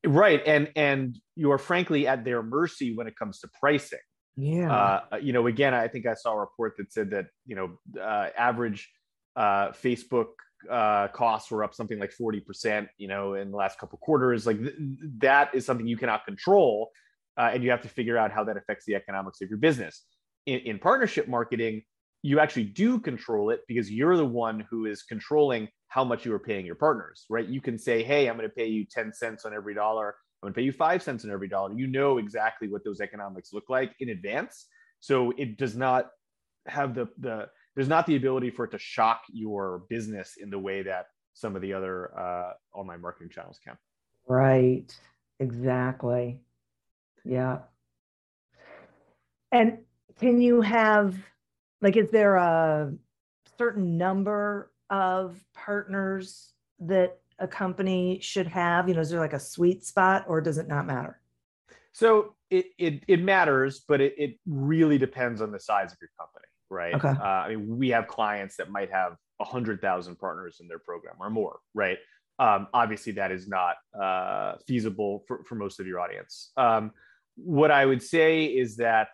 Right 0.06 0.42
and 0.46 0.70
and 0.76 1.18
you 1.36 1.52
are 1.52 1.58
frankly 1.58 2.08
at 2.08 2.26
their 2.26 2.42
mercy 2.42 2.96
when 2.96 3.08
it 3.08 3.16
comes 3.16 3.40
to 3.40 3.50
pricing. 3.60 4.00
Yeah. 4.38 5.02
Uh, 5.12 5.18
you 5.18 5.34
know 5.34 5.48
again 5.48 5.74
i 5.74 5.90
think 5.90 6.06
i 6.06 6.14
saw 6.14 6.32
a 6.32 6.40
report 6.40 6.76
that 6.78 6.92
said 6.92 7.12
that 7.12 7.26
you 7.46 7.56
know 7.56 8.02
uh, 8.02 8.30
average 8.38 8.90
uh, 9.36 9.70
facebook 9.72 10.28
uh, 10.70 11.10
costs 11.10 11.52
were 11.52 11.64
up 11.64 11.74
something 11.74 12.00
like 12.00 12.14
40% 12.20 12.88
you 12.98 13.08
know 13.08 13.34
in 13.34 13.52
the 13.52 13.58
last 13.58 13.80
couple 13.80 13.98
quarters. 14.00 14.46
Like 14.46 14.60
th- 14.60 14.76
that 15.20 15.54
is 15.54 15.66
something 15.66 15.88
you 15.88 15.98
cannot 15.98 16.26
control 16.26 16.92
uh, 17.38 17.50
and 17.54 17.64
you 17.64 17.72
have 17.72 17.82
to 17.82 17.90
figure 17.90 18.18
out 18.18 18.32
how 18.32 18.44
that 18.44 18.58
affects 18.58 18.86
the 18.86 18.96
economics 18.96 19.42
of 19.42 19.50
your 19.50 19.58
business. 19.58 20.06
In, 20.46 20.60
in 20.60 20.80
partnership 20.80 21.28
marketing, 21.28 21.84
you 22.24 22.40
actually 22.40 22.66
do 22.66 23.00
control 23.00 23.50
it 23.50 23.62
because 23.68 23.92
you're 23.92 24.18
the 24.18 24.26
one 24.26 24.66
who 24.70 24.86
is 24.86 25.04
controlling 25.04 25.68
how 25.88 26.04
much 26.04 26.26
you 26.26 26.34
are 26.34 26.40
paying 26.40 26.66
your 26.66 26.76
partners, 26.76 27.26
right? 27.30 27.48
You 27.48 27.62
can 27.62 27.78
say, 27.78 28.04
hey, 28.04 28.30
I'm 28.30 28.38
going 28.38 28.48
to 28.48 28.56
pay 28.56 28.68
you 28.68 28.86
10 28.86 29.14
cents 29.14 29.46
on 29.46 29.54
every 29.54 29.74
dollar. 29.74 30.16
I'm 30.42 30.48
going 30.48 30.54
to 30.54 30.58
pay 30.58 30.64
you 30.64 30.72
five 30.72 31.04
cents 31.04 31.26
on 31.26 31.32
every 31.32 31.48
dollar. 31.48 31.74
You 31.74 31.88
know 31.88 32.18
exactly 32.18 32.68
what 32.68 32.84
those 32.84 33.02
economics 33.02 33.54
look 33.54 33.70
like 33.70 33.94
in 34.00 34.10
advance. 34.10 34.68
So 35.00 35.34
it 35.38 35.58
does 35.58 35.76
not 35.76 36.10
have 36.68 36.94
the, 36.96 37.10
the 37.20 37.48
there's 37.76 37.88
not 37.88 38.06
the 38.06 38.16
ability 38.16 38.52
for 38.52 38.66
it 38.66 38.72
to 38.72 38.80
shock 38.80 39.22
your 39.32 39.84
business 39.90 40.36
in 40.38 40.50
the 40.50 40.60
way 40.60 40.84
that 40.84 41.08
some 41.34 41.56
of 41.56 41.62
the 41.62 41.74
other 41.74 42.18
uh, 42.18 42.54
online 42.74 43.02
marketing 43.02 43.30
channels 43.30 43.60
can. 43.66 43.78
Right. 44.28 44.94
Exactly. 45.40 46.40
Yeah. 47.24 47.60
And 49.52 49.80
can 50.20 50.42
you 50.42 50.62
have, 50.62 51.16
like, 51.82 51.98
is 51.98 52.12
there 52.12 52.36
a 52.36 52.94
certain 53.58 53.98
number 53.98 54.72
of 54.90 55.44
partners 55.54 56.54
that 56.80 57.20
a 57.40 57.48
company 57.48 58.20
should 58.22 58.48
have? 58.48 58.88
You 58.88 58.96
know, 58.96 59.02
is 59.02 59.10
there 59.10 59.20
like 59.20 59.34
a 59.34 59.40
sweet 59.40 59.84
spot 59.86 60.26
or 60.28 60.42
does 60.42 60.58
it 60.58 60.68
not 60.68 60.86
matter? 60.86 61.20
So 61.94 62.36
it 62.50 62.68
it, 62.78 63.04
it 63.08 63.22
matters, 63.22 63.84
but 63.88 64.02
it, 64.02 64.14
it 64.18 64.40
really 64.46 64.98
depends 64.98 65.42
on 65.42 65.52
the 65.52 65.60
size 65.60 65.92
of 65.92 65.98
your 66.00 66.10
company, 66.18 66.46
right? 66.70 66.94
Okay. 66.94 67.10
Uh, 67.10 67.24
I 67.24 67.50
mean, 67.50 67.78
we 67.78 67.90
have 67.90 68.08
clients 68.08 68.56
that 68.58 68.70
might 68.70 68.92
have 68.92 69.16
a 69.40 69.46
hundred 69.46 69.82
thousand 69.82 70.18
partners 70.18 70.60
in 70.62 70.68
their 70.68 70.80
program 70.80 71.16
or 71.20 71.30
more, 71.30 71.60
right? 71.74 71.98
Um, 72.40 72.68
obviously, 72.74 73.14
that 73.14 73.32
is 73.32 73.48
not 73.48 73.76
uh, 74.00 74.56
feasible 74.68 75.24
for, 75.28 75.44
for 75.44 75.56
most 75.56 75.80
of 75.80 75.88
your 75.88 76.00
audience. 76.00 76.52
Um, 76.58 76.92
what 77.36 77.72
I 77.72 77.86
would 77.86 78.02
say 78.02 78.46
is 78.46 78.78
that 78.78 79.10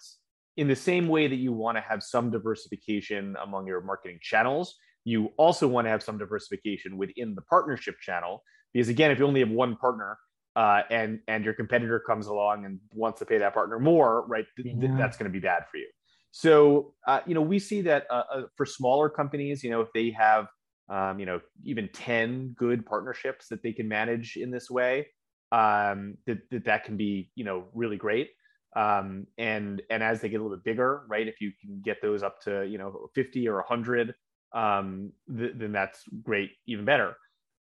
in 0.57 0.67
the 0.67 0.75
same 0.75 1.07
way 1.07 1.27
that 1.27 1.35
you 1.35 1.53
want 1.53 1.77
to 1.77 1.81
have 1.81 2.03
some 2.03 2.31
diversification 2.31 3.35
among 3.41 3.67
your 3.67 3.81
marketing 3.81 4.19
channels, 4.21 4.75
you 5.05 5.29
also 5.37 5.67
want 5.67 5.85
to 5.85 5.89
have 5.89 6.03
some 6.03 6.17
diversification 6.17 6.97
within 6.97 7.35
the 7.35 7.41
partnership 7.43 7.95
channel. 8.01 8.43
Because 8.73 8.89
again, 8.89 9.11
if 9.11 9.19
you 9.19 9.25
only 9.25 9.39
have 9.39 9.49
one 9.49 9.77
partner 9.77 10.17
uh, 10.55 10.81
and 10.89 11.19
and 11.27 11.45
your 11.45 11.53
competitor 11.53 11.99
comes 11.99 12.27
along 12.27 12.65
and 12.65 12.79
wants 12.91 13.19
to 13.19 13.25
pay 13.25 13.37
that 13.37 13.53
partner 13.53 13.79
more, 13.79 14.25
right, 14.27 14.45
th- 14.57 14.67
yeah. 14.67 14.81
th- 14.81 14.91
that's 14.97 15.15
going 15.15 15.31
to 15.31 15.33
be 15.33 15.39
bad 15.39 15.63
for 15.71 15.77
you. 15.77 15.87
So 16.31 16.93
uh, 17.07 17.21
you 17.25 17.35
know, 17.35 17.41
we 17.41 17.59
see 17.59 17.81
that 17.81 18.05
uh, 18.09 18.23
uh, 18.33 18.41
for 18.55 18.65
smaller 18.65 19.09
companies, 19.09 19.63
you 19.63 19.69
know, 19.69 19.81
if 19.81 19.93
they 19.93 20.09
have 20.11 20.47
um, 20.89 21.19
you 21.19 21.25
know 21.25 21.39
even 21.63 21.87
ten 21.93 22.55
good 22.57 22.85
partnerships 22.85 23.47
that 23.49 23.61
they 23.61 23.71
can 23.71 23.87
manage 23.87 24.35
in 24.35 24.51
this 24.51 24.69
way, 24.69 25.07
um, 25.51 26.17
that, 26.25 26.39
that 26.51 26.65
that 26.65 26.83
can 26.83 26.97
be 26.97 27.31
you 27.35 27.45
know 27.45 27.65
really 27.73 27.97
great. 27.97 28.31
Um, 28.77 29.25
and 29.39 29.81
and 29.89 30.03
as 30.03 30.21
they 30.21 30.29
get 30.29 30.39
a 30.39 30.43
little 30.43 30.55
bit 30.55 30.63
bigger, 30.63 31.01
right? 31.07 31.27
If 31.27 31.41
you 31.41 31.51
can 31.59 31.81
get 31.83 31.99
those 31.99 32.21
up 32.21 32.39
to 32.41 32.63
you 32.67 32.77
know 32.77 33.09
50 33.15 33.47
or 33.47 33.55
100, 33.55 34.13
um, 34.53 35.11
th- 35.35 35.53
then 35.55 35.71
that's 35.71 36.03
great, 36.21 36.51
even 36.67 36.85
better. 36.85 37.17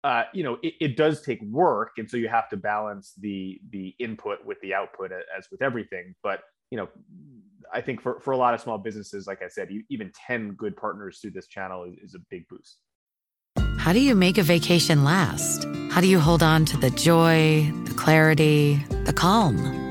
Uh, 0.06 0.24
you 0.34 0.44
know, 0.44 0.58
it, 0.64 0.74
it, 0.80 0.98
does 0.98 1.22
take 1.22 1.42
work, 1.44 1.92
and 1.98 2.10
so 2.10 2.16
you 2.16 2.30
have 2.30 2.48
to 2.50 2.58
balance 2.58 3.12
the 3.20 3.60
the 3.72 3.94
input 4.00 4.44
with 4.46 4.60
the 4.62 4.74
output, 4.74 5.12
as 5.38 5.48
with 5.52 5.62
everything. 5.62 6.16
But 6.24 6.44
you 6.72 6.78
know, 6.78 6.88
I 7.74 7.82
think 7.82 8.02
for 8.02 8.22
for 8.22 8.32
a 8.32 8.38
lot 8.38 8.54
of 8.54 8.62
small 8.62 8.78
businesses, 8.78 9.28
like 9.28 9.42
I 9.44 9.50
said, 9.50 9.70
even 9.90 10.14
10 10.28 10.54
good 10.54 10.78
partners 10.78 11.20
through 11.20 11.32
this 11.32 11.48
channel 11.48 11.84
is, 11.84 11.96
is 12.02 12.16
a 12.16 12.20
big 12.30 12.48
boost. 12.48 12.78
How 13.78 13.92
do 13.92 14.00
you 14.00 14.16
make 14.16 14.38
a 14.38 14.44
vacation 14.44 15.04
last? 15.04 15.66
How 15.92 16.00
do 16.00 16.08
you 16.08 16.22
hold 16.22 16.42
on 16.42 16.64
to 16.66 16.78
the 16.78 16.90
joy, 16.90 17.70
the 17.84 17.94
clarity, 17.96 18.76
the 19.06 19.14
calm? 19.14 19.91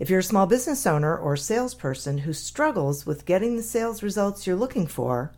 If 0.00 0.08
you're 0.08 0.20
a 0.20 0.24
small 0.24 0.46
business 0.46 0.86
owner 0.86 1.14
or 1.14 1.36
salesperson 1.36 2.18
who 2.18 2.32
struggles 2.32 3.04
with 3.04 3.26
getting 3.26 3.56
the 3.56 3.62
sales 3.62 4.02
results 4.02 4.46
you're 4.46 4.56
looking 4.56 4.86
for, 4.86 5.30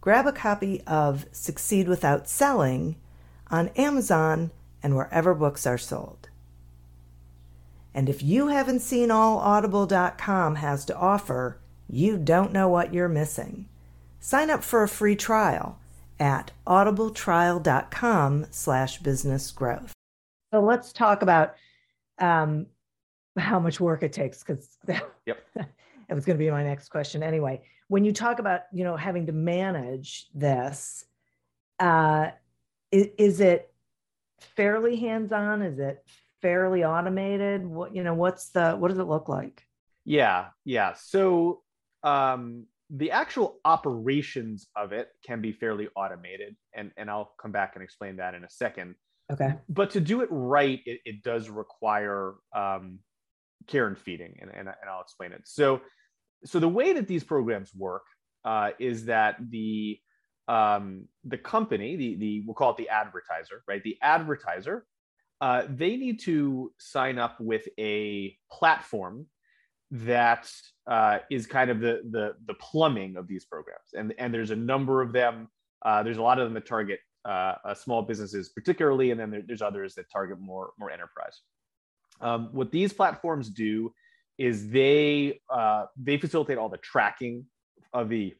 grab 0.00 0.28
a 0.28 0.32
copy 0.32 0.80
of 0.86 1.26
Succeed 1.32 1.88
Without 1.88 2.28
Selling 2.28 2.94
on 3.50 3.66
Amazon 3.70 4.52
and 4.80 4.94
wherever 4.94 5.34
books 5.34 5.66
are 5.66 5.76
sold. 5.76 6.28
And 7.92 8.08
if 8.08 8.22
you 8.22 8.46
haven't 8.46 8.78
seen 8.78 9.10
all 9.10 9.38
audible.com 9.38 10.54
has 10.54 10.84
to 10.84 10.96
offer, 10.96 11.58
you 11.88 12.16
don't 12.16 12.52
know 12.52 12.68
what 12.68 12.94
you're 12.94 13.08
missing. 13.08 13.68
Sign 14.20 14.50
up 14.50 14.62
for 14.62 14.84
a 14.84 14.88
free 14.88 15.16
trial 15.16 15.80
at 16.20 16.52
audibletrial.com 16.64 18.46
slash 18.52 18.98
business 18.98 19.50
growth. 19.50 19.92
So 20.54 20.60
let's 20.60 20.92
talk 20.92 21.22
about 21.22 21.56
um, 22.20 22.66
how 23.38 23.58
much 23.58 23.80
work 23.80 24.02
it 24.02 24.12
takes 24.12 24.42
because 24.42 24.78
yep. 25.26 25.38
it 25.56 26.14
was 26.14 26.24
going 26.24 26.38
to 26.38 26.44
be 26.44 26.50
my 26.50 26.64
next 26.64 26.88
question 26.88 27.22
anyway. 27.22 27.60
When 27.88 28.04
you 28.04 28.12
talk 28.12 28.38
about, 28.38 28.62
you 28.72 28.84
know, 28.84 28.96
having 28.96 29.26
to 29.26 29.32
manage 29.32 30.26
this, 30.34 31.04
uh, 31.78 32.30
is, 32.92 33.08
is 33.18 33.40
it 33.40 33.72
fairly 34.40 34.96
hands-on? 34.96 35.62
Is 35.62 35.78
it 35.78 36.04
fairly 36.42 36.84
automated? 36.84 37.66
What, 37.66 37.94
you 37.94 38.02
know, 38.02 38.14
what's 38.14 38.50
the, 38.50 38.72
what 38.72 38.88
does 38.88 38.98
it 38.98 39.04
look 39.04 39.28
like? 39.28 39.64
Yeah. 40.04 40.46
Yeah. 40.64 40.94
So 40.94 41.62
um, 42.02 42.66
the 42.90 43.12
actual 43.12 43.60
operations 43.64 44.68
of 44.74 44.92
it 44.92 45.08
can 45.24 45.40
be 45.40 45.52
fairly 45.52 45.88
automated 45.94 46.56
and 46.74 46.90
and 46.96 47.08
i'll 47.08 47.32
come 47.40 47.52
back 47.52 47.72
and 47.74 47.84
explain 47.84 48.16
that 48.16 48.34
in 48.34 48.44
a 48.44 48.50
second 48.50 48.94
okay 49.32 49.54
but 49.68 49.90
to 49.90 50.00
do 50.00 50.22
it 50.22 50.28
right 50.30 50.80
it, 50.86 51.00
it 51.04 51.22
does 51.22 51.48
require 51.48 52.34
um, 52.54 52.98
care 53.66 53.86
and 53.86 53.98
feeding 53.98 54.36
and, 54.40 54.50
and, 54.50 54.68
and 54.68 54.90
i'll 54.90 55.02
explain 55.02 55.32
it 55.32 55.42
so 55.44 55.80
so 56.44 56.58
the 56.58 56.68
way 56.68 56.92
that 56.92 57.06
these 57.06 57.22
programs 57.22 57.74
work 57.74 58.04
uh, 58.46 58.70
is 58.78 59.04
that 59.04 59.36
the 59.50 59.98
um, 60.48 61.06
the 61.24 61.36
company 61.36 61.96
the 61.96 62.16
the 62.16 62.42
we'll 62.46 62.54
call 62.54 62.70
it 62.70 62.76
the 62.76 62.88
advertiser 62.88 63.62
right 63.68 63.82
the 63.84 63.96
advertiser 64.02 64.86
uh, 65.40 65.64
they 65.68 65.96
need 65.96 66.20
to 66.20 66.72
sign 66.78 67.18
up 67.18 67.40
with 67.40 67.66
a 67.78 68.36
platform 68.52 69.26
that 69.90 70.50
uh, 70.86 71.18
is 71.30 71.46
kind 71.46 71.70
of 71.70 71.80
the, 71.80 72.02
the 72.10 72.34
the 72.46 72.54
plumbing 72.54 73.16
of 73.16 73.26
these 73.26 73.44
programs, 73.44 73.94
and 73.94 74.14
and 74.18 74.32
there's 74.32 74.50
a 74.50 74.56
number 74.56 75.02
of 75.02 75.12
them. 75.12 75.48
Uh, 75.84 76.02
there's 76.02 76.18
a 76.18 76.22
lot 76.22 76.38
of 76.38 76.46
them 76.46 76.54
that 76.54 76.66
target 76.66 77.00
uh, 77.24 77.54
uh 77.64 77.74
small 77.74 78.02
businesses 78.02 78.50
particularly, 78.50 79.10
and 79.10 79.18
then 79.18 79.30
there, 79.30 79.42
there's 79.46 79.62
others 79.62 79.94
that 79.94 80.10
target 80.12 80.38
more 80.38 80.72
more 80.78 80.90
enterprise. 80.90 81.40
Um, 82.20 82.48
what 82.52 82.70
these 82.70 82.92
platforms 82.92 83.48
do 83.48 83.92
is 84.38 84.70
they 84.70 85.40
uh, 85.50 85.86
they 85.96 86.16
facilitate 86.18 86.58
all 86.58 86.68
the 86.68 86.78
tracking 86.78 87.46
of 87.92 88.08
the 88.08 88.34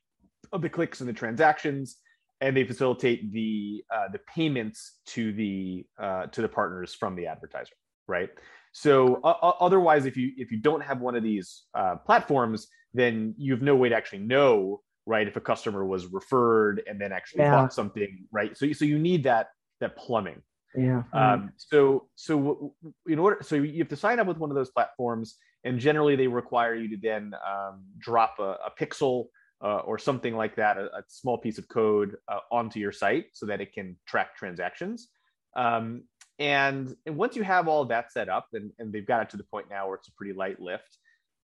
of 0.53 0.63
the 0.63 0.69
clicks 0.69 1.01
and 1.01 1.09
the 1.09 1.13
transactions, 1.13 1.97
and 2.41 2.57
they 2.57 2.65
facilitate 2.65 3.33
the 3.33 3.85
uh, 3.93 4.09
the 4.13 4.21
payments 4.35 4.99
to 5.07 5.33
the 5.33 5.87
to 6.33 6.43
the 6.43 6.49
partners 6.49 6.95
from 6.95 7.17
the 7.17 7.27
advertiser, 7.27 7.75
right? 8.07 8.31
So 8.73 9.21
uh, 9.25 9.53
otherwise, 9.61 10.07
if 10.07 10.17
you 10.17 10.33
if 10.37 10.53
you 10.53 10.59
don't 10.59 10.83
have 10.83 11.01
one 11.01 11.17
of 11.17 11.23
these 11.23 11.65
uh, 11.75 11.97
platforms, 11.97 12.69
then 12.95 13.35
you 13.37 13.53
have 13.53 13.63
no 13.63 13.75
way 13.75 13.89
to 13.89 13.95
actually 13.95 14.21
know, 14.21 14.81
right, 15.07 15.27
if 15.27 15.37
a 15.37 15.41
customer 15.41 15.85
was 15.85 16.07
referred 16.07 16.83
and 16.87 17.01
then 17.01 17.13
actually 17.13 17.43
yeah. 17.43 17.53
bought 17.53 17.73
something, 17.73 18.27
right? 18.31 18.57
So 18.57 18.73
so 18.73 18.85
you 18.85 18.99
need 18.99 19.25
that 19.25 19.49
that 19.81 19.97
plumbing. 19.97 20.43
Yeah. 20.77 21.03
Um, 21.13 21.53
so 21.57 22.09
so 22.15 22.75
in 23.07 23.19
order, 23.19 23.39
so 23.43 23.57
you 23.57 23.79
have 23.79 23.89
to 23.89 23.97
sign 23.97 24.21
up 24.21 24.27
with 24.27 24.39
one 24.39 24.51
of 24.51 24.57
those 24.57 24.71
platforms, 24.71 25.37
and 25.65 25.79
generally 25.79 26.17
they 26.17 26.29
require 26.29 26.75
you 26.75 26.89
to 26.91 26.97
then 26.97 27.35
um, 27.47 27.83
drop 27.99 28.37
a, 28.39 28.57
a 28.67 28.73
pixel 28.79 29.27
uh, 29.63 29.79
or 29.79 29.99
something 29.99 30.37
like 30.37 30.57
that, 30.57 30.79
a, 30.79 30.85
a 30.85 31.03
small 31.09 31.39
piece 31.39 31.59
of 31.59 31.69
code 31.69 32.17
uh, 32.29 32.39
onto 32.51 32.79
your 32.79 32.93
site 32.93 33.27
so 33.33 33.47
that 33.47 33.61
it 33.61 33.73
can 33.73 33.97
track 34.07 34.37
transactions. 34.37 35.09
Um, 35.57 36.05
and, 36.39 36.95
and 37.05 37.17
once 37.17 37.37
you 37.37 37.43
have 37.43 37.69
all 37.69 37.85
that 37.87 38.13
set 38.13 38.29
up, 38.29 38.47
and, 38.55 38.71
and 38.79 38.93
they've 38.93 39.07
got 39.07 39.23
it 39.23 39.31
to 39.31 39.37
the 39.37 39.45
point 39.45 39.67
now 39.69 39.87
where 39.89 39.97
it's 39.97 40.09
a 40.09 40.13
pretty 40.13 40.33
light 40.33 40.61
lift, 40.61 40.97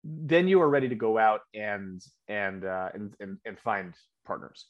then 0.03 0.50
you 0.50 0.60
are 0.62 0.70
ready 0.70 0.89
to 0.89 0.96
go 0.96 1.17
out 1.17 1.41
and 1.53 2.01
and 2.27 2.65
uh, 2.65 2.89
and, 2.93 3.15
and, 3.22 3.38
and 3.46 3.58
find 3.60 3.93
partners. 4.25 4.65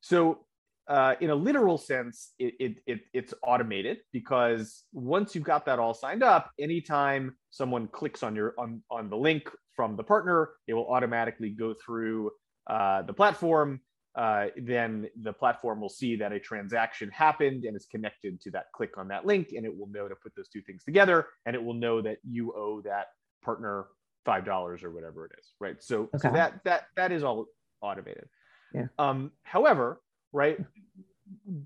So 0.00 0.46
uh, 0.88 1.14
in 1.20 1.30
a 1.30 1.34
literal 1.34 1.78
sense, 1.78 2.32
it, 2.38 2.54
it, 2.58 2.76
it, 2.86 3.00
it's 3.12 3.34
automated 3.42 3.98
because 4.12 4.84
once 4.92 5.34
you've 5.34 5.44
got 5.44 5.66
that 5.66 5.78
all 5.78 5.94
signed 5.94 6.22
up, 6.22 6.50
anytime 6.58 7.36
someone 7.50 7.88
clicks 7.88 8.22
on 8.22 8.34
your 8.34 8.54
on, 8.58 8.82
on 8.90 9.10
the 9.10 9.16
link 9.16 9.50
from 9.76 9.96
the 9.96 10.02
partner, 10.02 10.50
it 10.66 10.74
will 10.74 10.88
automatically 10.88 11.50
go 11.50 11.74
through 11.74 12.30
uh, 12.68 13.02
the 13.02 13.12
platform 13.12 13.80
uh, 14.18 14.46
then 14.56 15.08
the 15.22 15.32
platform 15.32 15.80
will 15.80 15.88
see 15.88 16.16
that 16.16 16.32
a 16.32 16.40
transaction 16.40 17.08
happened 17.10 17.64
and 17.64 17.76
is 17.76 17.86
connected 17.86 18.40
to 18.40 18.50
that 18.50 18.64
click 18.74 18.98
on 18.98 19.06
that 19.06 19.24
link, 19.24 19.52
and 19.56 19.64
it 19.64 19.76
will 19.76 19.86
know 19.86 20.08
to 20.08 20.16
put 20.16 20.34
those 20.34 20.48
two 20.48 20.60
things 20.62 20.82
together, 20.82 21.26
and 21.46 21.54
it 21.54 21.62
will 21.62 21.74
know 21.74 22.02
that 22.02 22.18
you 22.28 22.52
owe 22.52 22.80
that 22.82 23.06
partner 23.44 23.86
five 24.24 24.44
dollars 24.44 24.82
or 24.82 24.90
whatever 24.90 25.26
it 25.26 25.32
is, 25.38 25.52
right? 25.60 25.80
So, 25.80 26.10
okay. 26.14 26.18
so 26.18 26.30
that 26.32 26.64
that 26.64 26.86
that 26.96 27.12
is 27.12 27.22
all 27.22 27.46
automated. 27.80 28.28
Yeah. 28.74 28.86
Um, 28.98 29.30
however, 29.44 30.00
right, 30.32 30.58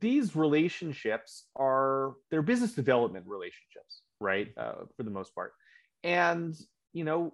these 0.00 0.34
relationships 0.36 1.46
are 1.56 2.14
they're 2.30 2.42
business 2.42 2.72
development 2.72 3.26
relationships, 3.26 4.02
right, 4.20 4.48
uh, 4.56 4.84
for 4.96 5.02
the 5.02 5.10
most 5.10 5.34
part, 5.34 5.52
and 6.04 6.56
you 6.92 7.04
know, 7.04 7.32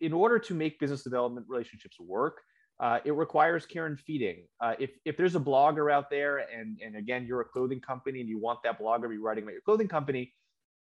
in 0.00 0.12
order 0.12 0.38
to 0.38 0.54
make 0.54 0.80
business 0.80 1.02
development 1.02 1.46
relationships 1.48 2.00
work, 2.00 2.40
uh, 2.80 2.98
it 3.04 3.12
requires 3.12 3.64
care 3.66 3.86
and 3.86 3.98
feeding. 3.98 4.44
Uh, 4.60 4.74
if, 4.78 4.90
if 5.04 5.16
there's 5.16 5.36
a 5.36 5.40
blogger 5.40 5.90
out 5.92 6.10
there 6.10 6.38
and, 6.38 6.78
and 6.84 6.96
again, 6.96 7.26
you're 7.26 7.40
a 7.40 7.44
clothing 7.44 7.80
company 7.80 8.20
and 8.20 8.28
you 8.28 8.38
want 8.38 8.58
that 8.64 8.80
blogger 8.80 9.02
to 9.02 9.08
be 9.08 9.18
writing 9.18 9.44
about 9.44 9.52
your 9.52 9.62
clothing 9.62 9.88
company, 9.88 10.32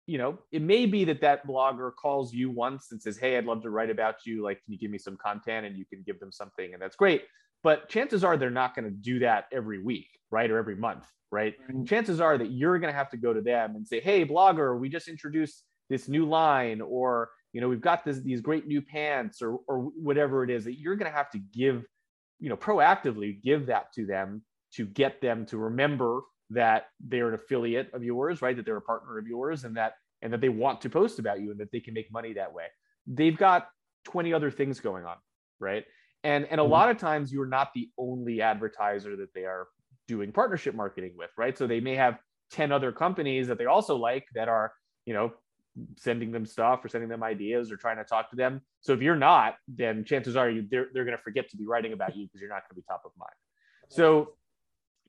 you 0.07 0.17
know, 0.17 0.37
it 0.51 0.61
may 0.61 0.85
be 0.85 1.03
that 1.05 1.21
that 1.21 1.47
blogger 1.47 1.91
calls 1.93 2.33
you 2.33 2.49
once 2.49 2.91
and 2.91 3.01
says, 3.01 3.17
Hey, 3.17 3.37
I'd 3.37 3.45
love 3.45 3.61
to 3.63 3.69
write 3.69 3.89
about 3.89 4.25
you. 4.25 4.43
Like, 4.43 4.63
can 4.63 4.73
you 4.73 4.79
give 4.79 4.91
me 4.91 4.97
some 4.97 5.17
content? 5.17 5.65
And 5.65 5.77
you 5.77 5.85
can 5.85 6.03
give 6.05 6.19
them 6.19 6.31
something 6.31 6.73
and 6.73 6.81
that's 6.81 6.95
great. 6.95 7.23
But 7.65 7.89
chances 7.89 8.23
are 8.23 8.37
they're 8.37 8.51
not 8.51 8.75
going 8.75 8.85
to 8.85 8.91
do 8.91 9.17
that 9.19 9.45
every 9.51 9.81
week, 9.81 10.07
right? 10.29 10.51
Or 10.51 10.59
every 10.59 10.75
month, 10.75 11.07
right? 11.31 11.55
Mm-hmm. 11.59 11.85
Chances 11.85 12.21
are 12.21 12.37
that 12.37 12.51
you're 12.51 12.77
going 12.77 12.93
to 12.93 12.97
have 12.97 13.09
to 13.09 13.17
go 13.17 13.33
to 13.33 13.41
them 13.41 13.75
and 13.75 13.87
say, 13.87 13.99
Hey, 13.99 14.23
blogger, 14.23 14.79
we 14.79 14.87
just 14.87 15.07
introduced 15.07 15.63
this 15.89 16.07
new 16.07 16.27
line 16.27 16.79
or 16.79 17.31
you 17.53 17.61
know 17.61 17.67
we've 17.67 17.81
got 17.81 18.05
this, 18.05 18.19
these 18.19 18.39
great 18.39 18.67
new 18.67 18.83
pants 18.83 19.41
or, 19.41 19.57
or 19.67 19.79
whatever 19.79 20.43
it 20.43 20.51
is 20.51 20.63
that 20.65 20.79
you're 20.79 20.95
going 20.95 21.11
to 21.11 21.17
have 21.17 21.31
to 21.31 21.39
give 21.39 21.85
you 22.39 22.49
know 22.49 22.57
proactively 22.57 23.41
give 23.41 23.65
that 23.65 23.91
to 23.93 24.05
them 24.05 24.43
to 24.73 24.85
get 24.85 25.21
them 25.21 25.45
to 25.45 25.57
remember 25.57 26.21
that 26.49 26.87
they're 26.99 27.29
an 27.29 27.35
affiliate 27.35 27.93
of 27.93 28.03
yours 28.03 28.41
right 28.41 28.55
that 28.55 28.65
they're 28.65 28.77
a 28.77 28.81
partner 28.81 29.17
of 29.17 29.27
yours 29.27 29.63
and 29.63 29.77
that 29.77 29.93
and 30.21 30.33
that 30.33 30.41
they 30.41 30.49
want 30.49 30.81
to 30.81 30.89
post 30.89 31.19
about 31.19 31.39
you 31.39 31.51
and 31.51 31.59
that 31.59 31.71
they 31.71 31.79
can 31.79 31.93
make 31.93 32.11
money 32.11 32.33
that 32.33 32.51
way 32.51 32.65
they've 33.07 33.37
got 33.37 33.67
20 34.05 34.33
other 34.33 34.49
things 34.49 34.79
going 34.79 35.05
on 35.05 35.15
right 35.59 35.85
and 36.25 36.45
and 36.49 36.59
a 36.59 36.63
mm-hmm. 36.63 36.71
lot 36.71 36.89
of 36.89 36.97
times 36.97 37.31
you're 37.31 37.45
not 37.45 37.69
the 37.73 37.89
only 37.97 38.41
advertiser 38.41 39.15
that 39.15 39.33
they 39.33 39.45
are 39.45 39.67
doing 40.07 40.31
partnership 40.31 40.75
marketing 40.75 41.13
with 41.17 41.29
right 41.37 41.57
so 41.57 41.65
they 41.65 41.79
may 41.79 41.95
have 41.95 42.17
10 42.51 42.71
other 42.71 42.91
companies 42.91 43.47
that 43.47 43.57
they 43.57 43.65
also 43.65 43.95
like 43.95 44.25
that 44.35 44.49
are 44.49 44.71
you 45.05 45.13
know 45.13 45.31
sending 45.97 46.31
them 46.31 46.45
stuff 46.45 46.83
or 46.83 46.87
sending 46.87 47.09
them 47.09 47.23
ideas 47.23 47.71
or 47.71 47.77
trying 47.77 47.97
to 47.97 48.03
talk 48.03 48.29
to 48.29 48.35
them. 48.35 48.61
So 48.81 48.93
if 48.93 49.01
you're 49.01 49.15
not, 49.15 49.55
then 49.67 50.05
chances 50.05 50.35
are 50.35 50.49
you 50.49 50.65
they're, 50.69 50.87
they're 50.93 51.05
going 51.05 51.17
to 51.17 51.23
forget 51.23 51.49
to 51.49 51.57
be 51.57 51.65
writing 51.65 51.93
about 51.93 52.15
you 52.15 52.25
because 52.25 52.41
you're 52.41 52.49
not 52.49 52.63
going 52.63 52.69
to 52.69 52.75
be 52.75 52.83
top 52.87 53.01
of 53.05 53.11
mind. 53.17 53.31
So 53.89 54.35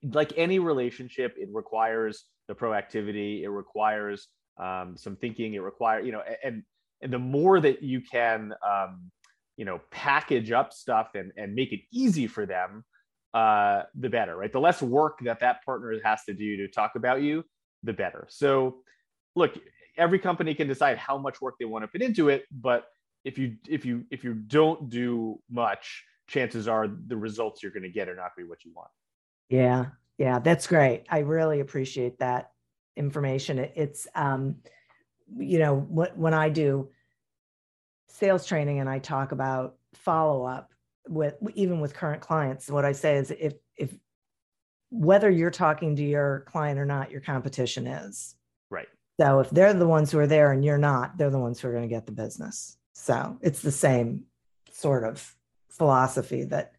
like 0.03 0.33
any 0.37 0.59
relationship, 0.59 1.35
it 1.37 1.49
requires 1.53 2.25
the 2.49 2.55
proactivity. 2.55 3.43
It 3.43 3.49
requires 3.49 4.29
um, 4.59 4.97
some 4.97 5.17
thinking. 5.17 5.55
It 5.55 5.63
requires, 5.63 6.05
you 6.05 6.13
know, 6.13 6.23
and, 6.45 6.63
and 7.03 7.13
the 7.13 7.19
more 7.19 7.61
that 7.61 7.83
you 7.83 8.01
can, 8.01 8.53
um, 8.67 9.11
you 9.57 9.64
know, 9.64 9.81
package 9.90 10.53
up 10.53 10.73
stuff 10.73 11.14
and, 11.14 11.33
and 11.37 11.55
make 11.55 11.73
it 11.73 11.81
easy 11.92 12.27
for 12.27 12.47
them, 12.47 12.85
uh, 13.35 13.83
the 13.95 14.09
better, 14.09 14.37
right? 14.37 14.53
The 14.53 14.61
less 14.61 14.83
work 14.83 15.19
that 15.25 15.40
that 15.40 15.64
partner 15.64 15.99
has 16.05 16.25
to 16.25 16.35
do 16.35 16.57
to 16.59 16.69
talk 16.69 16.92
about 16.97 17.23
you, 17.23 17.45
the 17.83 17.92
better. 17.92 18.27
So 18.31 18.79
look, 19.35 19.59
every 19.97 20.19
company 20.19 20.55
can 20.55 20.69
decide 20.69 20.99
how 20.99 21.19
much 21.19 21.40
work 21.40 21.55
they 21.59 21.64
want 21.64 21.83
to 21.83 21.88
put 21.88 22.03
into 22.03 22.29
it 22.29 22.45
but 22.51 22.87
if 23.25 23.38
you 23.38 23.57
if 23.69 23.85
you 23.85 24.05
if 24.11 24.23
you 24.23 24.35
don't 24.35 24.88
do 24.88 25.40
much 25.51 26.05
chances 26.29 26.69
are 26.69 26.88
the 27.07 27.16
results 27.16 27.62
you're 27.62 27.73
going 27.73 27.83
to 27.83 27.88
get 27.88 28.09
are 28.09 28.14
not 28.14 28.35
going 28.35 28.45
to 28.45 28.47
be 28.47 28.49
what 28.49 28.64
you 28.64 28.73
want 28.75 28.88
yeah 29.49 29.87
yeah 30.19 30.38
that's 30.38 30.66
great 30.66 31.05
i 31.09 31.19
really 31.19 31.61
appreciate 31.61 32.19
that 32.19 32.53
information 32.97 33.59
it, 33.59 33.73
it's 33.75 34.07
um 34.14 34.57
you 35.37 35.59
know 35.59 35.75
what 35.75 36.16
when 36.16 36.35
i 36.35 36.49
do 36.49 36.88
sales 38.09 38.47
training 38.47 38.81
and 38.81 38.88
i 38.88 38.99
talk 38.99 39.33
about 39.33 39.77
follow 39.95 40.45
up 40.45 40.73
with 41.09 41.35
even 41.55 41.81
with 41.81 41.95
current 41.95 42.21
clients 42.21 42.71
what 42.71 42.85
i 42.85 42.92
say 42.92 43.16
is 43.16 43.31
if 43.31 43.55
if 43.77 43.95
whether 44.90 45.31
you're 45.31 45.51
talking 45.51 45.97
to 45.97 46.05
your 46.05 46.45
client 46.47 46.79
or 46.79 46.85
not 46.85 47.11
your 47.11 47.21
competition 47.21 47.87
is 47.87 48.37
right 48.71 48.88
so 49.19 49.40
if 49.40 49.51
they're 49.51 49.73
the 49.73 49.87
ones 49.87 50.11
who 50.11 50.19
are 50.19 50.27
there 50.27 50.53
and 50.53 50.64
you're 50.64 50.79
not, 50.79 51.16
they're 51.16 51.31
the 51.31 51.38
ones 51.38 51.61
who 51.61 51.69
are 51.69 51.73
going 51.73 51.88
to 51.88 51.88
get 51.88 52.07
the 52.07 52.12
business. 52.12 52.77
So 52.92 53.38
it's 53.40 53.62
the 53.62 53.73
same 53.73 54.25
sort 54.71 55.05
of 55.05 55.35
philosophy 55.71 56.45
that 56.45 56.73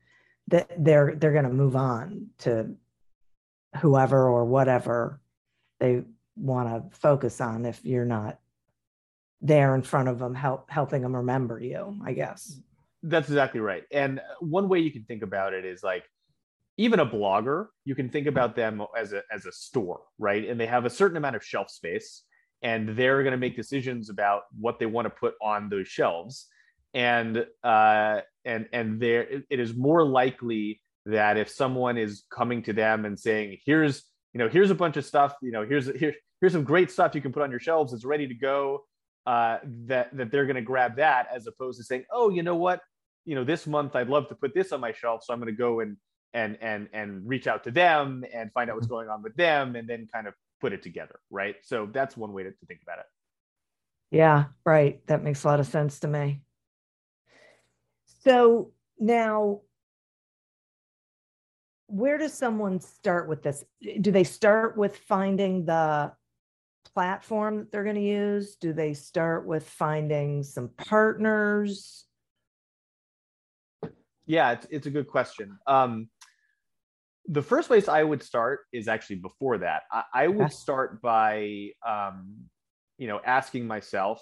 that 0.50 0.72
they're 0.78 1.16
they're 1.16 1.34
going 1.34 1.44
to 1.46 1.52
move 1.52 1.76
on 1.76 2.28
to 2.40 2.76
whoever 3.82 4.28
or 4.28 4.46
whatever 4.46 5.20
they 5.80 6.04
want 6.36 6.92
to 6.92 6.98
focus 6.98 7.42
on 7.42 7.66
if 7.66 7.84
you're 7.84 8.06
not 8.06 8.40
there 9.42 9.76
in 9.76 9.82
front 9.82 10.10
of 10.10 10.20
them, 10.20 10.34
help 10.34 10.70
helping 10.70 11.02
them 11.02 11.16
remember 11.16 11.60
you, 11.60 11.98
I 12.04 12.14
guess. 12.14 12.60
That's 13.04 13.30
exactly 13.30 13.60
right. 13.60 13.84
And 13.92 14.20
one 14.40 14.70
way 14.70 14.80
you 14.80 14.92
can 14.92 15.04
think 15.04 15.22
about 15.22 15.54
it 15.54 15.66
is 15.66 15.84
like 15.84 16.04
even 16.78 17.00
a 17.00 17.06
blogger, 17.06 17.68
you 17.86 17.96
can 17.96 18.10
think 18.10 18.28
about 18.28 18.56
them 18.56 18.84
as 18.98 19.14
a 19.14 19.24
as 19.32 19.46
a 19.46 19.52
store, 19.52 20.02
right? 20.18 20.48
And 20.48 20.60
they 20.60 20.66
have 20.66 20.86
a 20.86 20.90
certain 20.90 21.18
amount 21.18 21.36
of 21.36 21.44
shelf 21.44 21.70
space 21.70 22.24
and 22.64 22.90
they're 22.98 23.22
going 23.22 23.32
to 23.32 23.38
make 23.38 23.56
decisions 23.56 24.10
about 24.10 24.44
what 24.60 24.80
they 24.80 24.88
want 24.88 25.06
to 25.06 25.10
put 25.12 25.36
on 25.42 25.70
those 25.70 25.88
shelves. 25.88 26.48
And 26.94 27.46
uh 27.64 28.22
and 28.46 28.68
and 28.74 29.00
there 29.00 29.28
it 29.50 29.60
is 29.60 29.76
more 29.76 30.04
likely 30.06 30.82
that 31.06 31.38
if 31.38 31.50
someone 31.50 31.98
is 31.98 32.24
coming 32.30 32.64
to 32.64 32.74
them 32.74 33.06
and 33.06 33.18
saying, 33.18 33.58
here's, 33.66 34.04
you 34.34 34.40
know, 34.40 34.50
here's 34.50 34.72
a 34.72 34.76
bunch 34.76 34.98
of 34.98 35.06
stuff, 35.06 35.36
you 35.42 35.52
know, 35.52 35.66
here's 35.66 35.88
here, 35.96 36.14
here's 36.42 36.54
some 36.54 36.64
great 36.64 36.92
stuff 36.92 37.16
you 37.16 37.22
can 37.22 37.32
put 37.32 37.44
on 37.44 37.52
your 37.52 37.60
shelves, 37.60 37.94
it's 37.94 38.04
ready 38.04 38.28
to 38.28 38.34
go 38.34 38.84
uh, 39.28 39.60
that 39.86 40.16
that 40.16 40.32
they're 40.32 40.46
going 40.46 40.56
to 40.56 40.62
grab 40.62 40.96
that 40.96 41.28
as 41.34 41.46
opposed 41.48 41.78
to 41.78 41.84
saying, 41.84 42.06
oh, 42.12 42.30
you 42.30 42.42
know 42.42 42.56
what, 42.56 42.82
you 43.26 43.36
know, 43.36 43.44
this 43.44 43.68
month 43.68 43.94
I'd 43.94 44.08
love 44.08 44.30
to 44.30 44.36
put 44.36 44.54
this 44.56 44.72
on 44.72 44.80
my 44.80 44.94
shelf, 44.94 45.22
so 45.24 45.34
I'm 45.34 45.40
going 45.40 45.54
to 45.54 45.58
go 45.58 45.82
and 45.82 45.98
and 46.34 46.58
and 46.62 46.88
and 46.94 47.28
reach 47.28 47.46
out 47.46 47.66
to 47.66 47.72
them 47.72 48.24
and 48.34 48.52
find 48.54 48.70
out 48.70 48.78
what's 48.78 48.88
mm-hmm. 48.88 48.96
going 48.96 49.10
on 49.10 49.22
with 49.22 49.36
them, 49.36 49.76
and 49.76 49.88
then 49.88 50.08
kind 50.14 50.28
of 50.28 50.34
put 50.62 50.72
it 50.72 50.82
together, 50.82 51.20
right? 51.30 51.56
So 51.62 51.90
that's 51.92 52.16
one 52.16 52.32
way 52.32 52.44
to, 52.44 52.52
to 52.52 52.66
think 52.66 52.80
about 52.82 53.00
it. 53.00 53.06
Yeah, 54.12 54.46
right. 54.66 55.06
That 55.08 55.24
makes 55.24 55.44
a 55.44 55.48
lot 55.48 55.60
of 55.60 55.68
sense 55.68 56.00
to 56.00 56.08
me. 56.08 56.42
So 58.24 58.72
now 58.98 59.62
where 61.88 62.18
does 62.18 62.34
someone 62.34 62.80
start 62.80 63.28
with 63.28 63.44
this? 63.44 63.64
Do 64.02 64.12
they 64.12 64.24
start 64.24 64.78
with 64.78 64.98
finding 64.98 65.66
the 65.66 66.14
platform 66.98 67.60
that 67.60 67.72
they're 67.72 67.84
going 67.84 67.96
to 67.96 68.02
use? 68.02 68.56
Do 68.56 68.74
they 68.74 68.96
start 68.96 69.46
with 69.46 69.70
finding 69.70 70.42
some 70.42 70.72
partners? 70.78 72.06
Yeah, 74.26 74.54
it's, 74.54 74.66
it's 74.72 74.88
a 74.88 74.90
good 74.90 75.06
question. 75.06 75.60
Um, 75.68 76.10
the 77.28 77.44
first 77.44 77.68
place 77.68 77.88
I 77.88 78.02
would 78.02 78.24
start 78.24 78.62
is 78.74 78.88
actually 78.88 79.18
before 79.18 79.60
that. 79.60 79.84
I, 79.92 80.04
I 80.12 80.28
would 80.28 80.52
start 80.52 81.00
by, 81.04 81.70
um, 81.88 82.34
you 82.98 83.08
know, 83.08 83.22
asking 83.24 83.68
myself, 83.68 84.20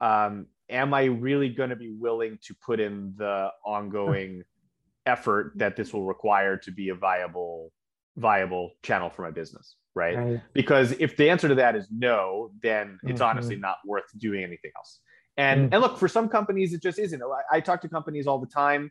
um, 0.00 0.46
am 0.68 0.94
I 0.94 1.04
really 1.04 1.50
going 1.50 1.70
to 1.70 1.76
be 1.76 1.94
willing 1.96 2.36
to 2.46 2.54
put 2.66 2.80
in 2.80 3.14
the 3.16 3.50
ongoing 3.64 4.42
effort 5.06 5.52
that 5.54 5.76
this 5.76 5.92
will 5.92 6.04
require 6.04 6.56
to 6.56 6.72
be 6.72 6.88
a 6.88 6.96
viable, 6.96 7.70
viable 8.18 8.72
channel 8.82 9.10
for 9.10 9.22
my 9.22 9.30
business? 9.30 9.76
right? 9.98 10.16
right? 10.16 10.40
Because 10.54 10.92
if 10.92 11.16
the 11.16 11.28
answer 11.28 11.48
to 11.48 11.56
that 11.56 11.74
is 11.76 11.88
no, 11.90 12.50
then 12.62 12.98
it's 13.02 13.20
mm-hmm. 13.20 13.28
honestly 13.28 13.56
not 13.56 13.76
worth 13.84 14.04
doing 14.16 14.42
anything 14.42 14.70
else. 14.76 15.00
And 15.36 15.66
mm-hmm. 15.66 15.74
and 15.74 15.82
look, 15.82 15.98
for 15.98 16.08
some 16.08 16.28
companies, 16.28 16.72
it 16.72 16.82
just 16.82 16.98
isn't. 16.98 17.22
I, 17.22 17.56
I 17.56 17.60
talk 17.60 17.82
to 17.82 17.88
companies 17.88 18.26
all 18.26 18.38
the 18.38 18.46
time, 18.46 18.90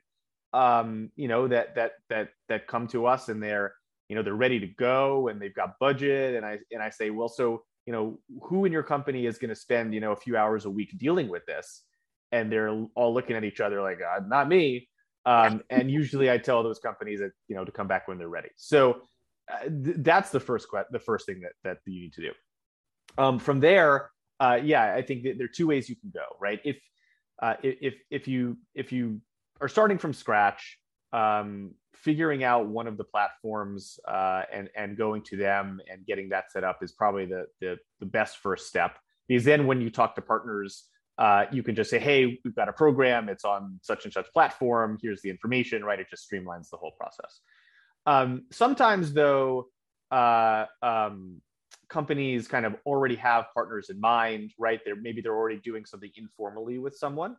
um, 0.54 1.10
you 1.16 1.28
know, 1.28 1.48
that 1.48 1.76
that 1.76 1.94
that 2.10 2.30
that 2.50 2.68
come 2.68 2.88
to 2.88 3.06
us 3.06 3.30
and 3.30 3.42
they're 3.42 3.74
you 4.10 4.16
know 4.16 4.24
they're 4.24 4.34
ready 4.34 4.60
to 4.60 4.68
go 4.68 5.30
and 5.30 5.42
they've 5.42 5.56
got 5.56 5.80
budget, 5.80 6.36
and 6.36 6.46
I 6.46 6.60
and 6.72 6.84
I 6.84 6.90
say, 6.90 7.10
well, 7.10 7.30
so 7.30 7.64
you 7.86 7.94
know, 7.94 8.20
who 8.44 8.66
in 8.66 8.74
your 8.74 8.84
company 8.84 9.26
is 9.26 9.38
going 9.38 9.50
to 9.50 9.56
spend 9.56 9.94
you 9.94 10.02
know 10.02 10.12
a 10.12 10.18
few 10.18 10.38
hours 10.38 10.66
a 10.66 10.70
week 10.70 10.98
dealing 10.98 11.30
with 11.30 11.46
this? 11.46 11.84
And 12.34 12.52
they're 12.52 12.86
all 12.96 13.14
looking 13.14 13.38
at 13.38 13.46
each 13.46 13.62
other 13.62 13.82
like, 13.82 14.00
uh, 14.02 14.20
not 14.28 14.50
me. 14.50 14.90
Um, 15.26 15.62
and 15.70 15.90
usually 15.90 16.30
I 16.30 16.38
tell 16.38 16.62
those 16.62 16.80
companies 16.80 17.22
that 17.22 17.32
you 17.48 17.56
know 17.56 17.64
to 17.64 17.72
come 17.72 17.88
back 17.88 18.08
when 18.08 18.18
they're 18.18 18.30
ready. 18.30 18.50
So 18.58 19.02
th- 19.62 19.98
that's 20.00 20.30
the 20.32 20.40
first 20.40 20.70
que- 20.70 20.86
the 20.92 21.00
first 21.00 21.26
thing 21.26 21.42
that 21.42 21.54
that 21.64 21.78
you 21.86 22.02
need 22.02 22.14
to 22.14 22.22
do. 22.22 22.32
Um, 23.18 23.40
from 23.40 23.60
there, 23.60 24.12
uh, 24.40 24.60
yeah, 24.64 24.94
I 24.94 25.02
think 25.02 25.24
there 25.24 25.46
are 25.46 25.50
two 25.54 25.68
ways 25.68 25.90
you 25.90 25.96
can 25.96 26.12
go. 26.14 26.26
Right, 26.40 26.60
if 26.64 26.78
uh, 27.42 27.56
if 27.64 27.96
if 28.10 28.28
you 28.28 28.58
if 28.76 28.92
you 28.92 29.22
are 29.62 29.68
starting 29.68 29.98
from 29.98 30.14
scratch, 30.14 30.78
um, 31.14 31.72
figuring 31.96 32.44
out 32.44 32.68
one 32.68 32.88
of 32.88 32.98
the 32.98 33.04
platforms 33.04 34.00
uh, 34.08 34.44
and 34.54 34.70
and 34.76 34.98
going 34.98 35.24
to 35.24 35.38
them 35.38 35.80
and 35.92 36.06
getting 36.06 36.30
that 36.30 36.52
set 36.52 36.64
up 36.64 36.84
is 36.84 36.92
probably 36.92 37.26
the 37.26 37.46
the, 37.62 37.78
the 38.00 38.06
best 38.06 38.38
first 38.38 38.68
step. 38.68 38.98
Because 39.28 39.44
then 39.44 39.68
when 39.68 39.82
you 39.82 39.90
talk 39.90 40.16
to 40.16 40.22
partners, 40.22 40.86
uh, 41.18 41.46
you 41.52 41.64
can 41.64 41.76
just 41.76 41.90
say, 41.90 42.00
"Hey, 42.00 42.40
we've 42.44 42.56
got 42.56 42.70
a 42.70 42.74
program. 42.74 43.30
It's 43.30 43.44
on 43.44 43.80
such 43.82 44.06
and 44.06 44.14
such 44.14 44.32
platform. 44.34 44.98
Here's 45.02 45.22
the 45.22 45.30
information." 45.30 45.84
Right? 45.84 46.00
It 46.00 46.08
just 46.10 46.30
streamlines 46.32 46.70
the 46.70 46.78
whole 46.78 46.94
process. 46.98 47.42
Um, 48.08 48.46
sometimes, 48.52 49.14
though, 49.14 49.68
uh, 50.12 50.66
um, 50.82 51.42
companies 51.90 52.48
kind 52.48 52.66
of 52.66 52.76
already 52.86 53.16
have 53.16 53.46
partners 53.54 53.90
in 53.90 54.00
mind, 54.00 54.54
right? 54.58 54.80
They're 54.84 54.96
maybe 54.96 55.22
they're 55.22 55.36
already 55.36 55.60
doing 55.60 55.86
something 55.86 56.10
informally 56.16 56.80
with 56.80 56.96
someone, 56.96 57.36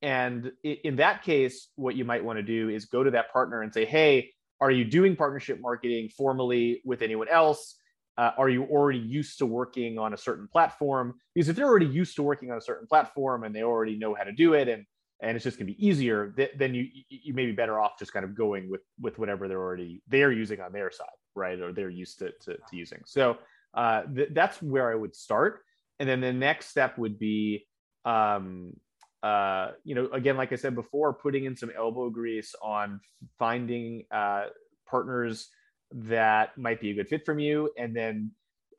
and 0.00 0.52
in 0.62 0.96
that 0.96 1.22
case, 1.24 1.68
what 1.74 1.96
you 1.96 2.04
might 2.04 2.24
want 2.24 2.38
to 2.38 2.42
do 2.42 2.68
is 2.68 2.86
go 2.86 3.02
to 3.02 3.10
that 3.10 3.32
partner 3.32 3.62
and 3.62 3.74
say, 3.74 3.84
"Hey, 3.84 4.30
are 4.60 4.70
you 4.70 4.84
doing 4.84 5.16
partnership 5.16 5.60
marketing 5.60 6.08
formally 6.16 6.80
with 6.84 7.02
anyone 7.02 7.28
else?" 7.28 7.76
Uh, 8.16 8.30
are 8.36 8.48
you 8.48 8.64
already 8.64 8.98
used 8.98 9.38
to 9.38 9.46
working 9.46 9.98
on 9.98 10.12
a 10.12 10.18
certain 10.18 10.46
platform? 10.46 11.14
Because 11.34 11.48
if 11.48 11.56
they're 11.56 11.66
already 11.66 11.86
used 11.86 12.14
to 12.16 12.22
working 12.22 12.50
on 12.50 12.58
a 12.58 12.60
certain 12.60 12.86
platform 12.86 13.42
and 13.42 13.56
they 13.56 13.62
already 13.62 13.96
know 13.96 14.14
how 14.14 14.22
to 14.22 14.32
do 14.32 14.54
it, 14.54 14.68
and 14.68 14.84
and 15.22 15.36
it's 15.36 15.44
just 15.44 15.56
going 15.56 15.68
to 15.68 15.72
be 15.72 15.86
easier, 15.86 16.32
th- 16.36 16.50
then 16.58 16.74
you 16.74 16.88
you 17.08 17.32
may 17.32 17.46
be 17.46 17.52
better 17.52 17.80
off 17.80 17.98
just 17.98 18.12
kind 18.12 18.24
of 18.24 18.34
going 18.34 18.68
with 18.68 18.82
with 19.00 19.18
whatever 19.18 19.48
they're 19.48 19.60
already 19.60 20.02
they're 20.08 20.32
using 20.32 20.60
on 20.60 20.72
their 20.72 20.90
side, 20.90 21.06
right? 21.34 21.58
Or 21.60 21.72
they're 21.72 21.88
used 21.88 22.18
to 22.18 22.32
to, 22.42 22.56
to 22.56 22.76
using. 22.76 23.00
So 23.06 23.38
uh, 23.72 24.02
th- 24.14 24.30
that's 24.32 24.60
where 24.60 24.90
I 24.90 24.96
would 24.96 25.14
start, 25.14 25.60
and 25.98 26.08
then 26.08 26.20
the 26.20 26.32
next 26.32 26.66
step 26.66 26.98
would 26.98 27.18
be, 27.18 27.66
um, 28.04 28.74
uh, 29.22 29.70
you 29.84 29.94
know, 29.94 30.08
again, 30.12 30.36
like 30.36 30.52
I 30.52 30.56
said 30.56 30.74
before, 30.74 31.14
putting 31.14 31.44
in 31.44 31.56
some 31.56 31.70
elbow 31.74 32.10
grease 32.10 32.54
on 32.60 33.00
finding 33.38 34.04
uh, 34.10 34.46
partners 34.90 35.48
that 35.92 36.58
might 36.58 36.80
be 36.80 36.90
a 36.90 36.94
good 36.94 37.08
fit 37.08 37.24
from 37.24 37.38
you, 37.38 37.70
and 37.78 37.94
then 37.94 38.32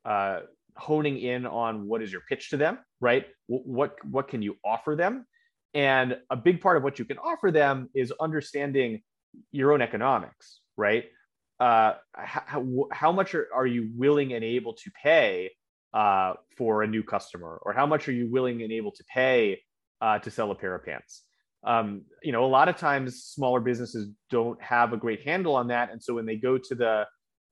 uh, 0.04 0.40
honing 0.76 1.18
in 1.18 1.46
on 1.46 1.88
what 1.88 2.02
is 2.02 2.12
your 2.12 2.20
pitch 2.28 2.50
to 2.50 2.58
them, 2.58 2.78
right? 3.00 3.26
W- 3.48 3.64
what 3.64 3.96
what 4.04 4.28
can 4.28 4.42
you 4.42 4.56
offer 4.62 4.94
them? 4.94 5.26
And 5.74 6.16
a 6.30 6.36
big 6.36 6.60
part 6.60 6.76
of 6.76 6.84
what 6.84 6.98
you 6.98 7.04
can 7.04 7.18
offer 7.18 7.50
them 7.50 7.90
is 7.94 8.12
understanding 8.20 9.02
your 9.50 9.72
own 9.72 9.82
economics, 9.82 10.60
right? 10.76 11.04
Uh, 11.58 11.94
how, 12.14 12.86
how 12.92 13.12
much 13.12 13.34
are, 13.34 13.48
are 13.54 13.66
you 13.66 13.90
willing 13.96 14.32
and 14.32 14.44
able 14.44 14.74
to 14.74 14.90
pay 15.02 15.50
uh, 15.92 16.34
for 16.56 16.82
a 16.82 16.86
new 16.86 17.02
customer, 17.02 17.60
or 17.62 17.72
how 17.72 17.86
much 17.86 18.08
are 18.08 18.12
you 18.12 18.30
willing 18.30 18.62
and 18.62 18.72
able 18.72 18.90
to 18.92 19.04
pay 19.04 19.60
uh, 20.00 20.18
to 20.18 20.30
sell 20.30 20.50
a 20.50 20.54
pair 20.54 20.74
of 20.74 20.84
pants? 20.84 21.22
Um, 21.64 22.02
you 22.22 22.32
know, 22.32 22.44
a 22.44 22.46
lot 22.46 22.68
of 22.68 22.76
times 22.76 23.24
smaller 23.24 23.60
businesses 23.60 24.08
don't 24.30 24.60
have 24.62 24.92
a 24.92 24.96
great 24.96 25.22
handle 25.22 25.54
on 25.54 25.68
that, 25.68 25.90
and 25.92 26.02
so 26.02 26.14
when 26.14 26.26
they 26.26 26.36
go 26.36 26.58
to 26.58 26.74
the 26.74 27.06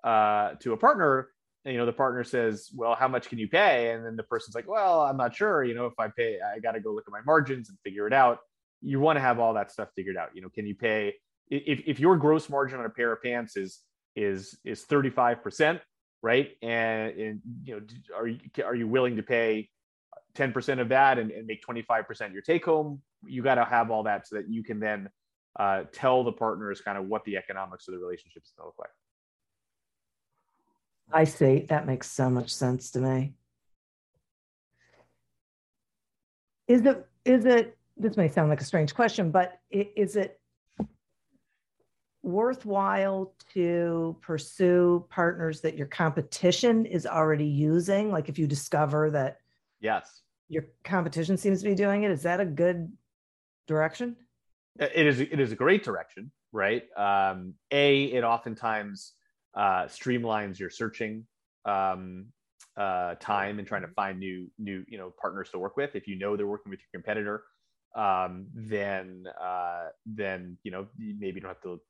uh, 0.08 0.54
to 0.60 0.72
a 0.72 0.76
partner, 0.76 1.28
you 1.64 1.76
know 1.76 1.86
the 1.86 1.92
partner 1.92 2.24
says 2.24 2.70
well 2.74 2.94
how 2.94 3.08
much 3.08 3.28
can 3.28 3.38
you 3.38 3.48
pay? 3.48 3.92
And 3.92 4.04
then 4.04 4.16
the 4.16 4.22
person's 4.24 4.54
like 4.54 4.68
well 4.68 5.02
i'm 5.02 5.16
not 5.16 5.34
sure 5.34 5.62
you 5.64 5.74
know 5.74 5.86
if 5.86 5.94
i 5.98 6.08
pay 6.08 6.38
i 6.54 6.58
got 6.58 6.72
to 6.72 6.80
go 6.80 6.92
look 6.92 7.04
at 7.06 7.12
my 7.12 7.22
margins 7.24 7.68
and 7.68 7.78
figure 7.84 8.06
it 8.06 8.12
out. 8.12 8.38
You 8.80 8.98
want 8.98 9.16
to 9.16 9.20
have 9.20 9.38
all 9.38 9.54
that 9.54 9.70
stuff 9.70 9.88
figured 9.94 10.16
out 10.16 10.30
you 10.34 10.42
know 10.42 10.48
can 10.48 10.66
you 10.66 10.74
pay 10.74 11.14
if, 11.48 11.82
if 11.86 12.00
your 12.00 12.16
gross 12.16 12.48
margin 12.48 12.78
on 12.78 12.86
a 12.86 12.90
pair 12.90 13.12
of 13.12 13.22
pants 13.22 13.56
is 13.56 13.80
is 14.16 14.58
is 14.64 14.84
35% 14.84 15.80
right? 16.22 16.50
And, 16.62 17.18
and 17.18 17.40
you 17.64 17.74
know 17.74 17.80
are 18.16 18.26
you 18.26 18.38
are 18.64 18.74
you 18.74 18.86
willing 18.86 19.16
to 19.16 19.22
pay 19.22 19.68
10% 20.36 20.80
of 20.80 20.88
that 20.88 21.18
and, 21.18 21.30
and 21.30 21.46
make 21.46 21.62
25% 21.66 22.32
your 22.32 22.42
take 22.42 22.64
home? 22.64 23.02
You 23.26 23.42
got 23.42 23.56
to 23.56 23.64
have 23.64 23.90
all 23.90 24.04
that 24.04 24.26
so 24.26 24.36
that 24.36 24.48
you 24.48 24.62
can 24.62 24.80
then 24.80 25.10
uh, 25.58 25.82
tell 25.92 26.24
the 26.24 26.32
partners 26.32 26.80
kind 26.80 26.96
of 26.96 27.06
what 27.06 27.24
the 27.24 27.36
economics 27.36 27.86
of 27.88 27.94
the 27.94 28.00
relationship 28.00 28.42
is 28.44 28.52
going 28.56 28.64
to 28.64 28.68
look 28.68 28.78
like 28.78 28.90
I 31.12 31.24
see. 31.24 31.66
That 31.68 31.86
makes 31.86 32.10
so 32.10 32.30
much 32.30 32.52
sense 32.52 32.90
to 32.92 33.00
me. 33.00 33.34
Is 36.68 36.86
it, 36.86 37.06
is 37.24 37.44
it, 37.44 37.76
this 37.96 38.16
may 38.16 38.28
sound 38.28 38.48
like 38.48 38.60
a 38.60 38.64
strange 38.64 38.94
question, 38.94 39.30
but 39.30 39.60
is 39.70 40.16
it 40.16 40.40
worthwhile 42.22 43.34
to 43.52 44.16
pursue 44.20 45.04
partners 45.10 45.60
that 45.60 45.76
your 45.76 45.88
competition 45.88 46.86
is 46.86 47.06
already 47.06 47.46
using? 47.46 48.10
Like 48.10 48.28
if 48.28 48.38
you 48.38 48.46
discover 48.46 49.10
that 49.10 49.38
yes, 49.80 50.22
your 50.48 50.64
competition 50.84 51.36
seems 51.36 51.62
to 51.62 51.68
be 51.68 51.74
doing 51.74 52.04
it, 52.04 52.10
is 52.10 52.22
that 52.22 52.40
a 52.40 52.46
good 52.46 52.90
direction? 53.66 54.16
It 54.78 55.06
is. 55.06 55.20
It 55.20 55.38
is 55.38 55.52
a 55.52 55.56
great 55.56 55.84
direction, 55.84 56.30
right? 56.52 56.84
Um, 56.96 57.54
a, 57.70 58.04
it 58.04 58.24
oftentimes 58.24 59.12
uh, 59.54 59.84
streamlines 59.84 60.58
your 60.58 60.70
searching 60.70 61.26
um, 61.64 62.26
uh, 62.76 63.14
time 63.16 63.58
and 63.58 63.68
trying 63.68 63.82
to 63.82 63.88
find 63.88 64.18
new 64.18 64.50
new 64.58 64.84
you 64.88 64.98
know 64.98 65.12
partners 65.20 65.50
to 65.50 65.58
work 65.58 65.76
with. 65.76 65.94
If 65.94 66.08
you 66.08 66.18
know 66.18 66.36
they're 66.36 66.46
working 66.46 66.70
with 66.70 66.80
your 66.80 67.00
competitor, 67.00 67.44
um, 67.94 68.46
then 68.54 69.24
uh, 69.40 69.88
then 70.06 70.58
you 70.62 70.70
know 70.70 70.86
maybe 70.98 71.36
you 71.36 71.40
don't 71.40 71.50
have 71.50 71.62
to 71.62 71.80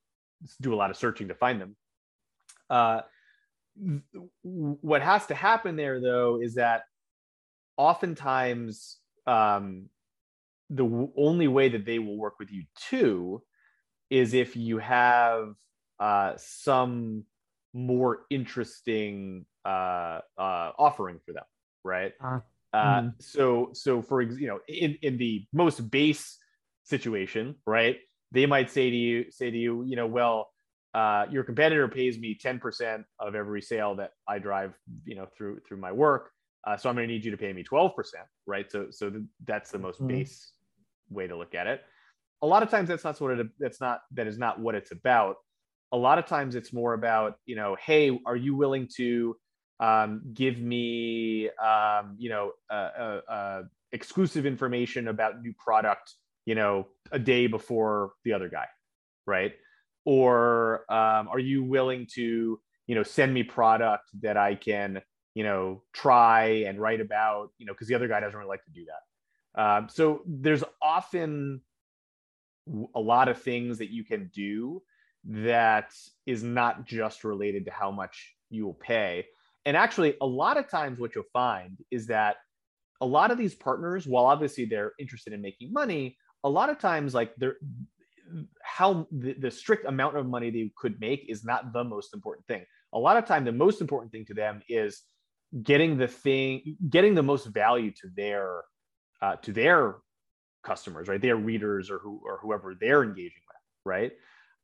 do 0.61 0.75
a 0.75 0.77
lot 0.77 0.91
of 0.91 0.97
searching 0.97 1.29
to 1.29 1.35
find 1.35 1.61
them. 1.61 1.77
Uh, 2.69 3.03
what 4.43 5.03
has 5.03 5.27
to 5.27 5.35
happen 5.35 5.77
there 5.77 6.01
though 6.01 6.41
is 6.41 6.55
that 6.55 6.83
oftentimes 7.77 8.99
um, 9.27 9.89
the 10.69 10.85
w- 10.85 11.13
only 11.17 11.49
way 11.49 11.69
that 11.69 11.85
they 11.85 11.99
will 11.99 12.17
work 12.17 12.39
with 12.39 12.51
you 12.51 12.65
too 12.77 13.43
is 14.11 14.35
if 14.35 14.57
you 14.57 14.79
have 14.79 15.55
uh, 16.01 16.35
some 16.37 17.25
more 17.75 18.21
interesting 18.31 19.47
uh, 19.65 20.21
uh, 20.39 20.73
offering 20.79 21.21
for 21.25 21.33
them, 21.33 21.45
right? 21.85 22.13
Uh, 22.73 23.01
mm. 23.03 23.13
So, 23.21 23.71
so 23.73 24.03
for 24.03 24.23
you 24.23 24.47
know, 24.47 24.61
in 24.69 24.97
in 25.03 25.19
the 25.19 25.47
most 25.53 25.91
base 25.91 26.39
situation, 26.85 27.57
right? 27.67 27.99
They 28.33 28.47
might 28.47 28.71
say 28.71 28.91
to 28.91 28.97
you, 28.97 29.31
say 29.31 29.51
to 29.51 29.57
you, 29.57 29.85
you 29.85 29.97
know, 29.97 30.07
well, 30.07 30.49
uh, 30.95 31.27
your 31.31 31.43
competitor 31.45 31.89
pays 31.89 32.19
me 32.19 32.39
10% 32.43 33.05
of 33.19 33.35
every 33.35 33.63
sale 33.63 33.95
that 33.97 34.13
I 34.29 34.39
drive, 34.39 34.75
you 35.05 35.15
know, 35.15 35.27
through 35.37 35.61
through 35.67 35.79
my 35.79 35.93
work. 35.93 36.31
Uh, 36.65 36.77
so 36.77 36.89
I'm 36.89 36.95
going 36.95 37.09
to 37.09 37.13
need 37.13 37.25
you 37.25 37.31
to 37.33 37.37
pay 37.37 37.53
me 37.53 37.65
12%, 37.65 37.93
right? 38.47 38.71
So 38.71 38.87
so 38.91 39.11
th- 39.11 39.25
that's 39.45 39.71
the 39.71 39.79
most 39.79 39.99
mm-hmm. 39.99 40.09
base 40.09 40.53
way 41.11 41.27
to 41.27 41.37
look 41.37 41.55
at 41.55 41.67
it. 41.67 41.83
A 42.43 42.47
lot 42.47 42.63
of 42.63 42.71
times 42.71 42.89
that's 42.89 43.05
not 43.05 43.21
what 43.21 43.39
it 43.39 43.47
that's 43.59 43.81
not 43.81 44.01
that 44.13 44.27
is 44.27 44.39
not 44.39 44.61
what 44.61 44.75
it's 44.75 44.93
about. 44.93 45.37
A 45.93 45.97
lot 45.97 46.19
of 46.19 46.27
times 46.27 46.55
it's 46.55 46.73
more 46.73 46.95
about, 46.95 47.37
you 47.47 47.55
know, 47.55 47.77
hey, 47.81 48.19
are 48.25 48.37
you 48.37 48.57
willing 48.57 48.89
to 48.97 49.37
um, 49.81 50.23
give 50.33 50.59
me, 50.59 51.51
um, 51.63 52.17
you 52.19 52.31
know, 52.31 52.53
uh, 52.71 52.91
uh, 52.99 53.21
uh, 53.29 53.63
exclusive 53.93 54.47
information 54.47 55.09
about 55.09 55.43
new 55.43 55.53
product, 55.59 56.15
you 56.47 56.55
know, 56.55 56.87
a 57.11 57.19
day 57.19 57.47
before 57.47 58.13
the 58.25 58.33
other 58.33 58.49
guy, 58.49 58.67
right? 59.27 59.53
or 60.05 60.85
um, 60.93 61.29
are 61.29 61.39
you 61.39 61.63
willing 61.63 62.07
to 62.15 62.61
you 62.87 62.95
know 62.95 63.03
send 63.03 63.33
me 63.33 63.43
product 63.43 64.09
that 64.21 64.37
i 64.37 64.55
can 64.55 65.01
you 65.35 65.45
know 65.45 65.83
try 65.93 66.65
and 66.67 66.81
write 66.81 67.01
about 67.01 67.51
you 67.59 67.67
know 67.67 67.73
because 67.73 67.89
the 67.89 67.95
other 67.95 68.09
guy 68.09 68.21
doesn't 68.21 68.39
really 68.39 68.49
like 68.49 68.65
to 68.65 68.71
do 68.71 68.85
that 68.85 69.61
um, 69.61 69.89
so 69.89 70.23
there's 70.27 70.65
often 70.81 71.61
a 72.95 73.01
lot 73.01 73.29
of 73.29 73.41
things 73.41 73.79
that 73.79 73.91
you 73.91 74.05
can 74.05 74.31
do 74.35 74.83
that 75.25 75.93
is 76.27 76.43
not 76.43 76.85
just 76.85 77.25
related 77.25 77.65
to 77.65 77.71
how 77.71 77.91
much 77.91 78.35
you 78.51 78.65
will 78.65 78.75
pay 78.75 79.27
and 79.65 79.77
actually 79.77 80.17
a 80.21 80.27
lot 80.27 80.57
of 80.57 80.69
times 80.69 80.99
what 80.99 81.15
you'll 81.15 81.25
find 81.33 81.79
is 81.91 82.07
that 82.07 82.37
a 83.01 83.07
lot 83.07 83.31
of 83.31 83.39
these 83.39 83.55
partners 83.55 84.07
while 84.07 84.27
obviously 84.27 84.65
they're 84.65 84.93
interested 84.99 85.33
in 85.33 85.41
making 85.41 85.73
money 85.73 86.17
a 86.45 86.49
lot 86.49 86.71
of 86.71 86.79
times 86.79 87.15
like 87.15 87.35
they're 87.37 87.57
how 88.63 89.07
the, 89.11 89.35
the, 89.35 89.51
strict 89.51 89.87
amount 89.87 90.17
of 90.17 90.27
money 90.27 90.51
they 90.51 90.71
could 90.77 90.99
make 91.01 91.27
is 91.29 91.45
not 91.45 91.73
the 91.73 91.85
most 91.85 92.15
important 92.15 92.47
thing. 92.47 92.65
A 92.93 92.99
lot 92.99 93.17
of 93.17 93.25
time, 93.25 93.45
the 93.45 93.53
most 93.53 93.81
important 93.81 94.13
thing 94.13 94.25
to 94.27 94.35
them 94.35 94.63
is 94.69 95.03
getting 95.63 95.97
the 95.99 96.09
thing, 96.09 96.77
getting 96.89 97.15
the 97.15 97.23
most 97.23 97.47
value 97.47 97.91
to 97.91 98.09
their 98.17 98.63
uh, 99.21 99.37
to 99.37 99.53
their 99.53 99.97
customers, 100.63 101.09
right? 101.09 101.21
Their 101.21 101.37
readers 101.37 101.91
or 101.91 101.99
who 101.99 102.21
or 102.25 102.39
whoever 102.43 102.75
they're 102.79 103.03
engaging 103.03 103.43
with, 103.49 103.57
right? 103.85 104.13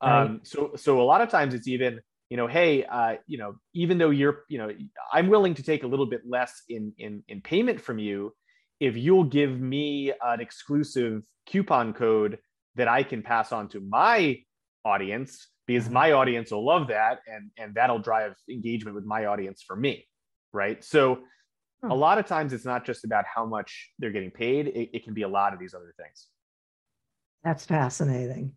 Right. 0.01 0.21
Um, 0.21 0.41
so 0.43 0.71
so 0.75 1.01
a 1.01 1.03
lot 1.03 1.21
of 1.21 1.29
times 1.29 1.53
it's 1.53 1.67
even 1.67 2.01
you 2.29 2.37
know, 2.37 2.45
hey, 2.45 2.83
uh, 2.83 3.15
you 3.25 3.39
know, 3.39 3.55
even 3.73 3.97
though 3.97 4.11
you're, 4.11 4.43
you 4.49 4.59
know, 4.59 4.71
I'm 5.11 5.29
willing 5.29 5.55
to 5.55 5.63
take 5.63 5.81
a 5.81 5.87
little 5.87 6.05
bit 6.05 6.21
less 6.27 6.61
in 6.69 6.93
in 6.97 7.23
in 7.27 7.41
payment 7.41 7.81
from 7.81 7.97
you 7.97 8.33
if 8.79 8.95
you'll 8.95 9.25
give 9.25 9.59
me 9.59 10.13
an 10.23 10.39
exclusive 10.39 11.23
coupon 11.45 11.93
code 11.93 12.37
that 12.75 12.87
I 12.87 13.03
can 13.03 13.21
pass 13.21 13.51
on 13.51 13.67
to 13.69 13.79
my 13.79 14.39
audience 14.85 15.47
because 15.67 15.85
mm-hmm. 15.85 15.93
my 15.93 16.11
audience 16.13 16.51
will 16.51 16.65
love 16.65 16.87
that 16.87 17.19
and 17.27 17.51
and 17.57 17.75
that'll 17.75 17.99
drive 17.99 18.35
engagement 18.49 18.95
with 18.95 19.05
my 19.05 19.25
audience 19.25 19.63
for 19.65 19.75
me 19.75 20.07
right 20.53 20.83
so 20.83 21.19
a 21.83 21.95
lot 21.95 22.17
of 22.17 22.25
times 22.25 22.53
it's 22.53 22.65
not 22.65 22.85
just 22.85 23.03
about 23.03 23.25
how 23.25 23.45
much 23.45 23.91
they're 23.99 24.11
getting 24.11 24.31
paid 24.31 24.67
it, 24.67 24.89
it 24.93 25.03
can 25.03 25.13
be 25.13 25.23
a 25.23 25.27
lot 25.27 25.53
of 25.53 25.59
these 25.59 25.73
other 25.73 25.93
things 25.97 26.27
that's 27.43 27.65
fascinating 27.65 28.53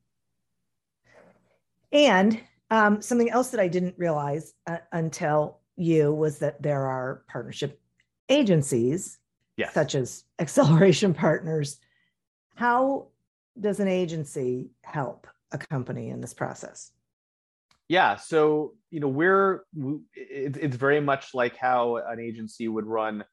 and 1.93 2.41
um, 2.71 3.03
something 3.03 3.31
else 3.31 3.51
that 3.51 3.61
i 3.61 3.69
didn't 3.69 3.95
realize 3.99 4.55
uh, 4.67 4.79
until 4.93 5.59
you 5.77 6.13
was 6.13 6.39
that 6.39 6.63
there 6.63 6.87
are 6.87 7.23
partnership 7.29 7.81
agencies 8.29 9.19
yes. 9.57 9.73
such 9.75 9.95
as 9.95 10.25
acceleration 10.39 11.13
partners 11.27 11.79
how 12.55 13.09
does 13.59 13.81
an 13.81 13.89
agency 13.89 14.71
help 14.83 15.27
a 15.53 15.59
company 15.59 16.11
in 16.11 16.21
this 16.21 16.35
process? 16.35 16.91
Yeah, 17.89 18.17
so 18.17 18.75
you 18.91 19.01
know 19.01 19.09
we're 19.09 19.65
it's 20.15 20.77
very 20.77 21.01
much 21.01 21.35
like 21.35 21.57
how 21.57 21.97
an 21.97 22.21
agency 22.21 22.69
would 22.69 22.87
run 22.87 23.25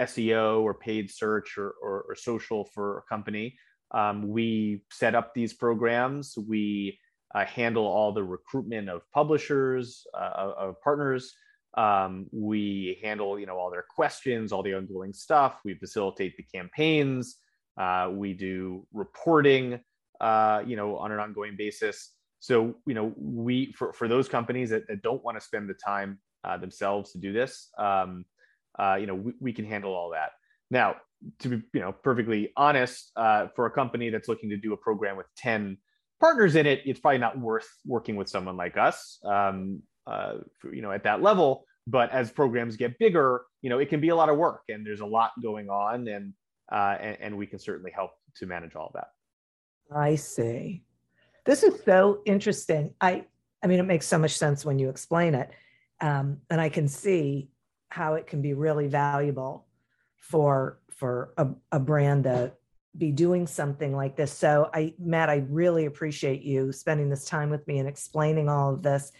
SEO 0.00 0.62
or 0.62 0.74
paid 0.74 1.10
search 1.10 1.58
or, 1.58 1.74
or, 1.82 2.04
or 2.08 2.14
social 2.14 2.64
for 2.72 2.98
a 2.98 3.02
company. 3.02 3.58
Um, 3.92 4.28
we 4.28 4.82
set 4.90 5.14
up 5.14 5.34
these 5.34 5.52
programs. 5.52 6.36
We 6.36 6.98
uh, 7.34 7.44
handle 7.44 7.84
all 7.84 8.12
the 8.12 8.22
recruitment 8.22 8.88
of 8.88 9.02
publishers, 9.12 10.06
uh, 10.14 10.52
of 10.56 10.80
partners. 10.82 11.34
Um, 11.76 12.26
we 12.32 12.98
handle, 13.02 13.38
you 13.38 13.46
know, 13.46 13.56
all 13.56 13.70
their 13.70 13.84
questions, 13.94 14.52
all 14.52 14.62
the 14.62 14.74
ongoing 14.74 15.12
stuff. 15.12 15.60
We 15.64 15.74
facilitate 15.74 16.36
the 16.36 16.44
campaigns. 16.44 17.36
Uh, 17.76 18.10
we 18.12 18.32
do 18.32 18.86
reporting, 18.92 19.80
uh, 20.20 20.62
you 20.66 20.76
know, 20.76 20.96
on 20.96 21.12
an 21.12 21.18
ongoing 21.18 21.56
basis. 21.56 22.12
So, 22.40 22.76
you 22.86 22.94
know, 22.94 23.12
we 23.16 23.72
for, 23.72 23.92
for 23.92 24.08
those 24.08 24.28
companies 24.28 24.70
that, 24.70 24.86
that 24.88 25.02
don't 25.02 25.22
want 25.22 25.36
to 25.36 25.44
spend 25.44 25.68
the 25.68 25.74
time 25.74 26.18
uh, 26.44 26.56
themselves 26.56 27.12
to 27.12 27.18
do 27.18 27.32
this, 27.32 27.68
um, 27.76 28.24
uh, 28.78 28.96
you 28.98 29.06
know, 29.06 29.14
we, 29.14 29.32
we, 29.40 29.52
can 29.52 29.64
handle 29.64 29.94
all 29.94 30.10
that. 30.10 30.30
Now, 30.70 30.96
to 31.40 31.48
be, 31.48 31.62
you 31.74 31.80
know, 31.80 31.92
perfectly 31.92 32.52
honest, 32.56 33.10
for 33.14 33.66
a 33.66 33.70
company 33.70 34.10
that's 34.10 34.28
looking 34.28 34.48
to 34.50 34.56
do 34.56 34.72
a 34.72 34.76
program 34.76 35.16
with 35.16 35.26
10 35.36 35.76
partners 36.20 36.56
in 36.56 36.66
it, 36.66 36.82
it's 36.84 37.00
probably 37.00 37.18
not 37.18 37.38
worth 37.38 37.68
working 37.84 38.16
with 38.16 38.28
someone 38.28 38.56
like 38.56 38.76
us, 38.76 39.18
um, 39.24 39.82
for, 40.04 40.72
you 40.72 40.82
know, 40.82 40.92
at 40.92 41.04
that 41.04 41.22
level. 41.22 41.64
But 41.86 42.10
as 42.10 42.30
programs 42.30 42.76
get 42.76 42.98
bigger, 42.98 43.42
you 43.62 43.70
know, 43.70 43.78
it 43.78 43.88
can 43.88 44.00
be 44.00 44.08
a 44.08 44.16
lot 44.16 44.28
of 44.28 44.36
work 44.36 44.62
and 44.68 44.84
there's 44.84 45.00
a 45.00 45.06
lot 45.06 45.32
going 45.40 45.70
on. 45.70 46.08
And 46.08 46.34
uh, 46.70 46.96
and, 47.00 47.16
and, 47.20 47.38
we 47.38 47.46
can 47.46 47.60
certainly 47.60 47.92
help 47.92 48.10
to 48.36 48.46
manage 48.46 48.74
all 48.74 48.90
that. 48.94 49.08
I 49.94 50.16
see. 50.16 50.82
This 51.44 51.62
is 51.62 51.80
so 51.84 52.22
interesting. 52.26 52.92
I 53.00 53.24
I 53.62 53.68
mean, 53.68 53.78
it 53.78 53.84
makes 53.84 54.06
so 54.06 54.18
much 54.18 54.36
sense 54.36 54.64
when 54.64 54.78
you 54.78 54.88
explain 54.88 55.34
it, 55.34 55.50
um, 56.00 56.38
and 56.50 56.60
I 56.60 56.68
can 56.68 56.88
see 56.88 57.50
how 57.88 58.14
it 58.14 58.26
can 58.26 58.42
be 58.42 58.52
really 58.52 58.88
valuable 58.88 59.66
for 60.18 60.80
for 60.90 61.32
a, 61.36 61.48
a 61.70 61.78
brand 61.78 62.24
to 62.24 62.52
be 62.98 63.12
doing 63.12 63.46
something 63.46 63.94
like 63.94 64.16
this. 64.16 64.32
So, 64.32 64.70
I 64.72 64.94
Matt, 64.98 65.30
I 65.30 65.44
really 65.48 65.86
appreciate 65.86 66.42
you 66.42 66.72
spending 66.72 67.08
this 67.08 67.24
time 67.24 67.50
with 67.50 67.66
me 67.66 67.78
and 67.78 67.88
explaining 67.88 68.48
all 68.48 68.74
of 68.74 68.82
this. 68.82 69.12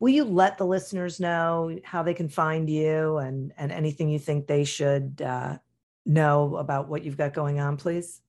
Will 0.00 0.10
you 0.10 0.24
let 0.24 0.58
the 0.58 0.66
listeners 0.66 1.20
know 1.20 1.78
how 1.84 2.02
they 2.02 2.14
can 2.14 2.28
find 2.28 2.68
you 2.68 3.18
and 3.18 3.52
and 3.56 3.72
anything 3.72 4.08
you 4.08 4.18
think 4.18 4.46
they 4.46 4.64
should 4.64 5.22
uh, 5.22 5.58
know 6.04 6.56
about 6.56 6.88
what 6.88 7.04
you've 7.04 7.16
got 7.16 7.32
going 7.32 7.60
on, 7.60 7.76
please? 7.76 8.20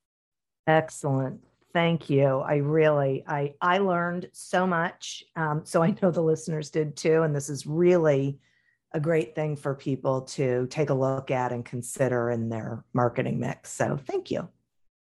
Excellent. 0.67 1.41
Thank 1.73 2.07
you. 2.07 2.39
I 2.39 2.57
really, 2.57 3.23
I, 3.27 3.53
I 3.61 3.79
learned 3.79 4.29
so 4.33 4.67
much. 4.67 5.23
Um, 5.35 5.61
so 5.63 5.81
I 5.81 5.95
know 6.01 6.11
the 6.11 6.21
listeners 6.21 6.69
did 6.69 6.95
too. 6.95 7.23
And 7.23 7.35
this 7.35 7.49
is 7.49 7.67
really 7.67 8.39
a 8.91 8.99
great 8.99 9.35
thing 9.35 9.55
for 9.55 9.75
people 9.75 10.21
to 10.21 10.67
take 10.67 10.89
a 10.89 10.93
look 10.93 11.31
at 11.31 11.51
and 11.51 11.63
consider 11.63 12.31
in 12.31 12.49
their 12.49 12.83
marketing 12.93 13.39
mix. 13.39 13.71
So 13.71 13.97
thank 13.97 14.31
you. 14.31 14.47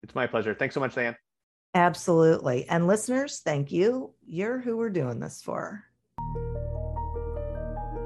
It's 0.04 0.16
my 0.16 0.28
pleasure. 0.28 0.54
Thanks 0.54 0.76
so 0.76 0.80
much, 0.80 0.96
Dan. 0.96 1.16
Absolutely. 1.74 2.68
And 2.68 2.86
listeners, 2.86 3.42
thank 3.44 3.72
you. 3.72 4.14
You're 4.26 4.60
who 4.60 4.78
we're 4.78 4.90
doing 4.90 5.20
this 5.20 5.42
for. 5.42 5.84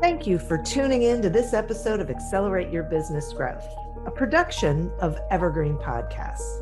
Thank 0.01 0.27
you 0.27 0.37
for 0.37 0.57
tuning 0.59 1.03
in 1.03 1.21
to 1.23 1.29
this 1.29 1.53
episode 1.53 1.99
of 1.99 2.09
Accelerate 2.09 2.71
Your 2.71 2.83
Business 2.83 3.33
Growth, 3.33 3.65
a 4.05 4.11
production 4.11 4.91
of 4.99 5.17
Evergreen 5.31 5.77
Podcasts. 5.77 6.61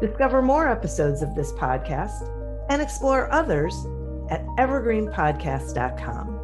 Discover 0.00 0.42
more 0.42 0.68
episodes 0.68 1.20
of 1.20 1.34
this 1.34 1.52
podcast 1.52 2.30
and 2.70 2.80
explore 2.80 3.30
others 3.30 3.74
at 4.30 4.42
evergreenpodcast.com. 4.56 6.43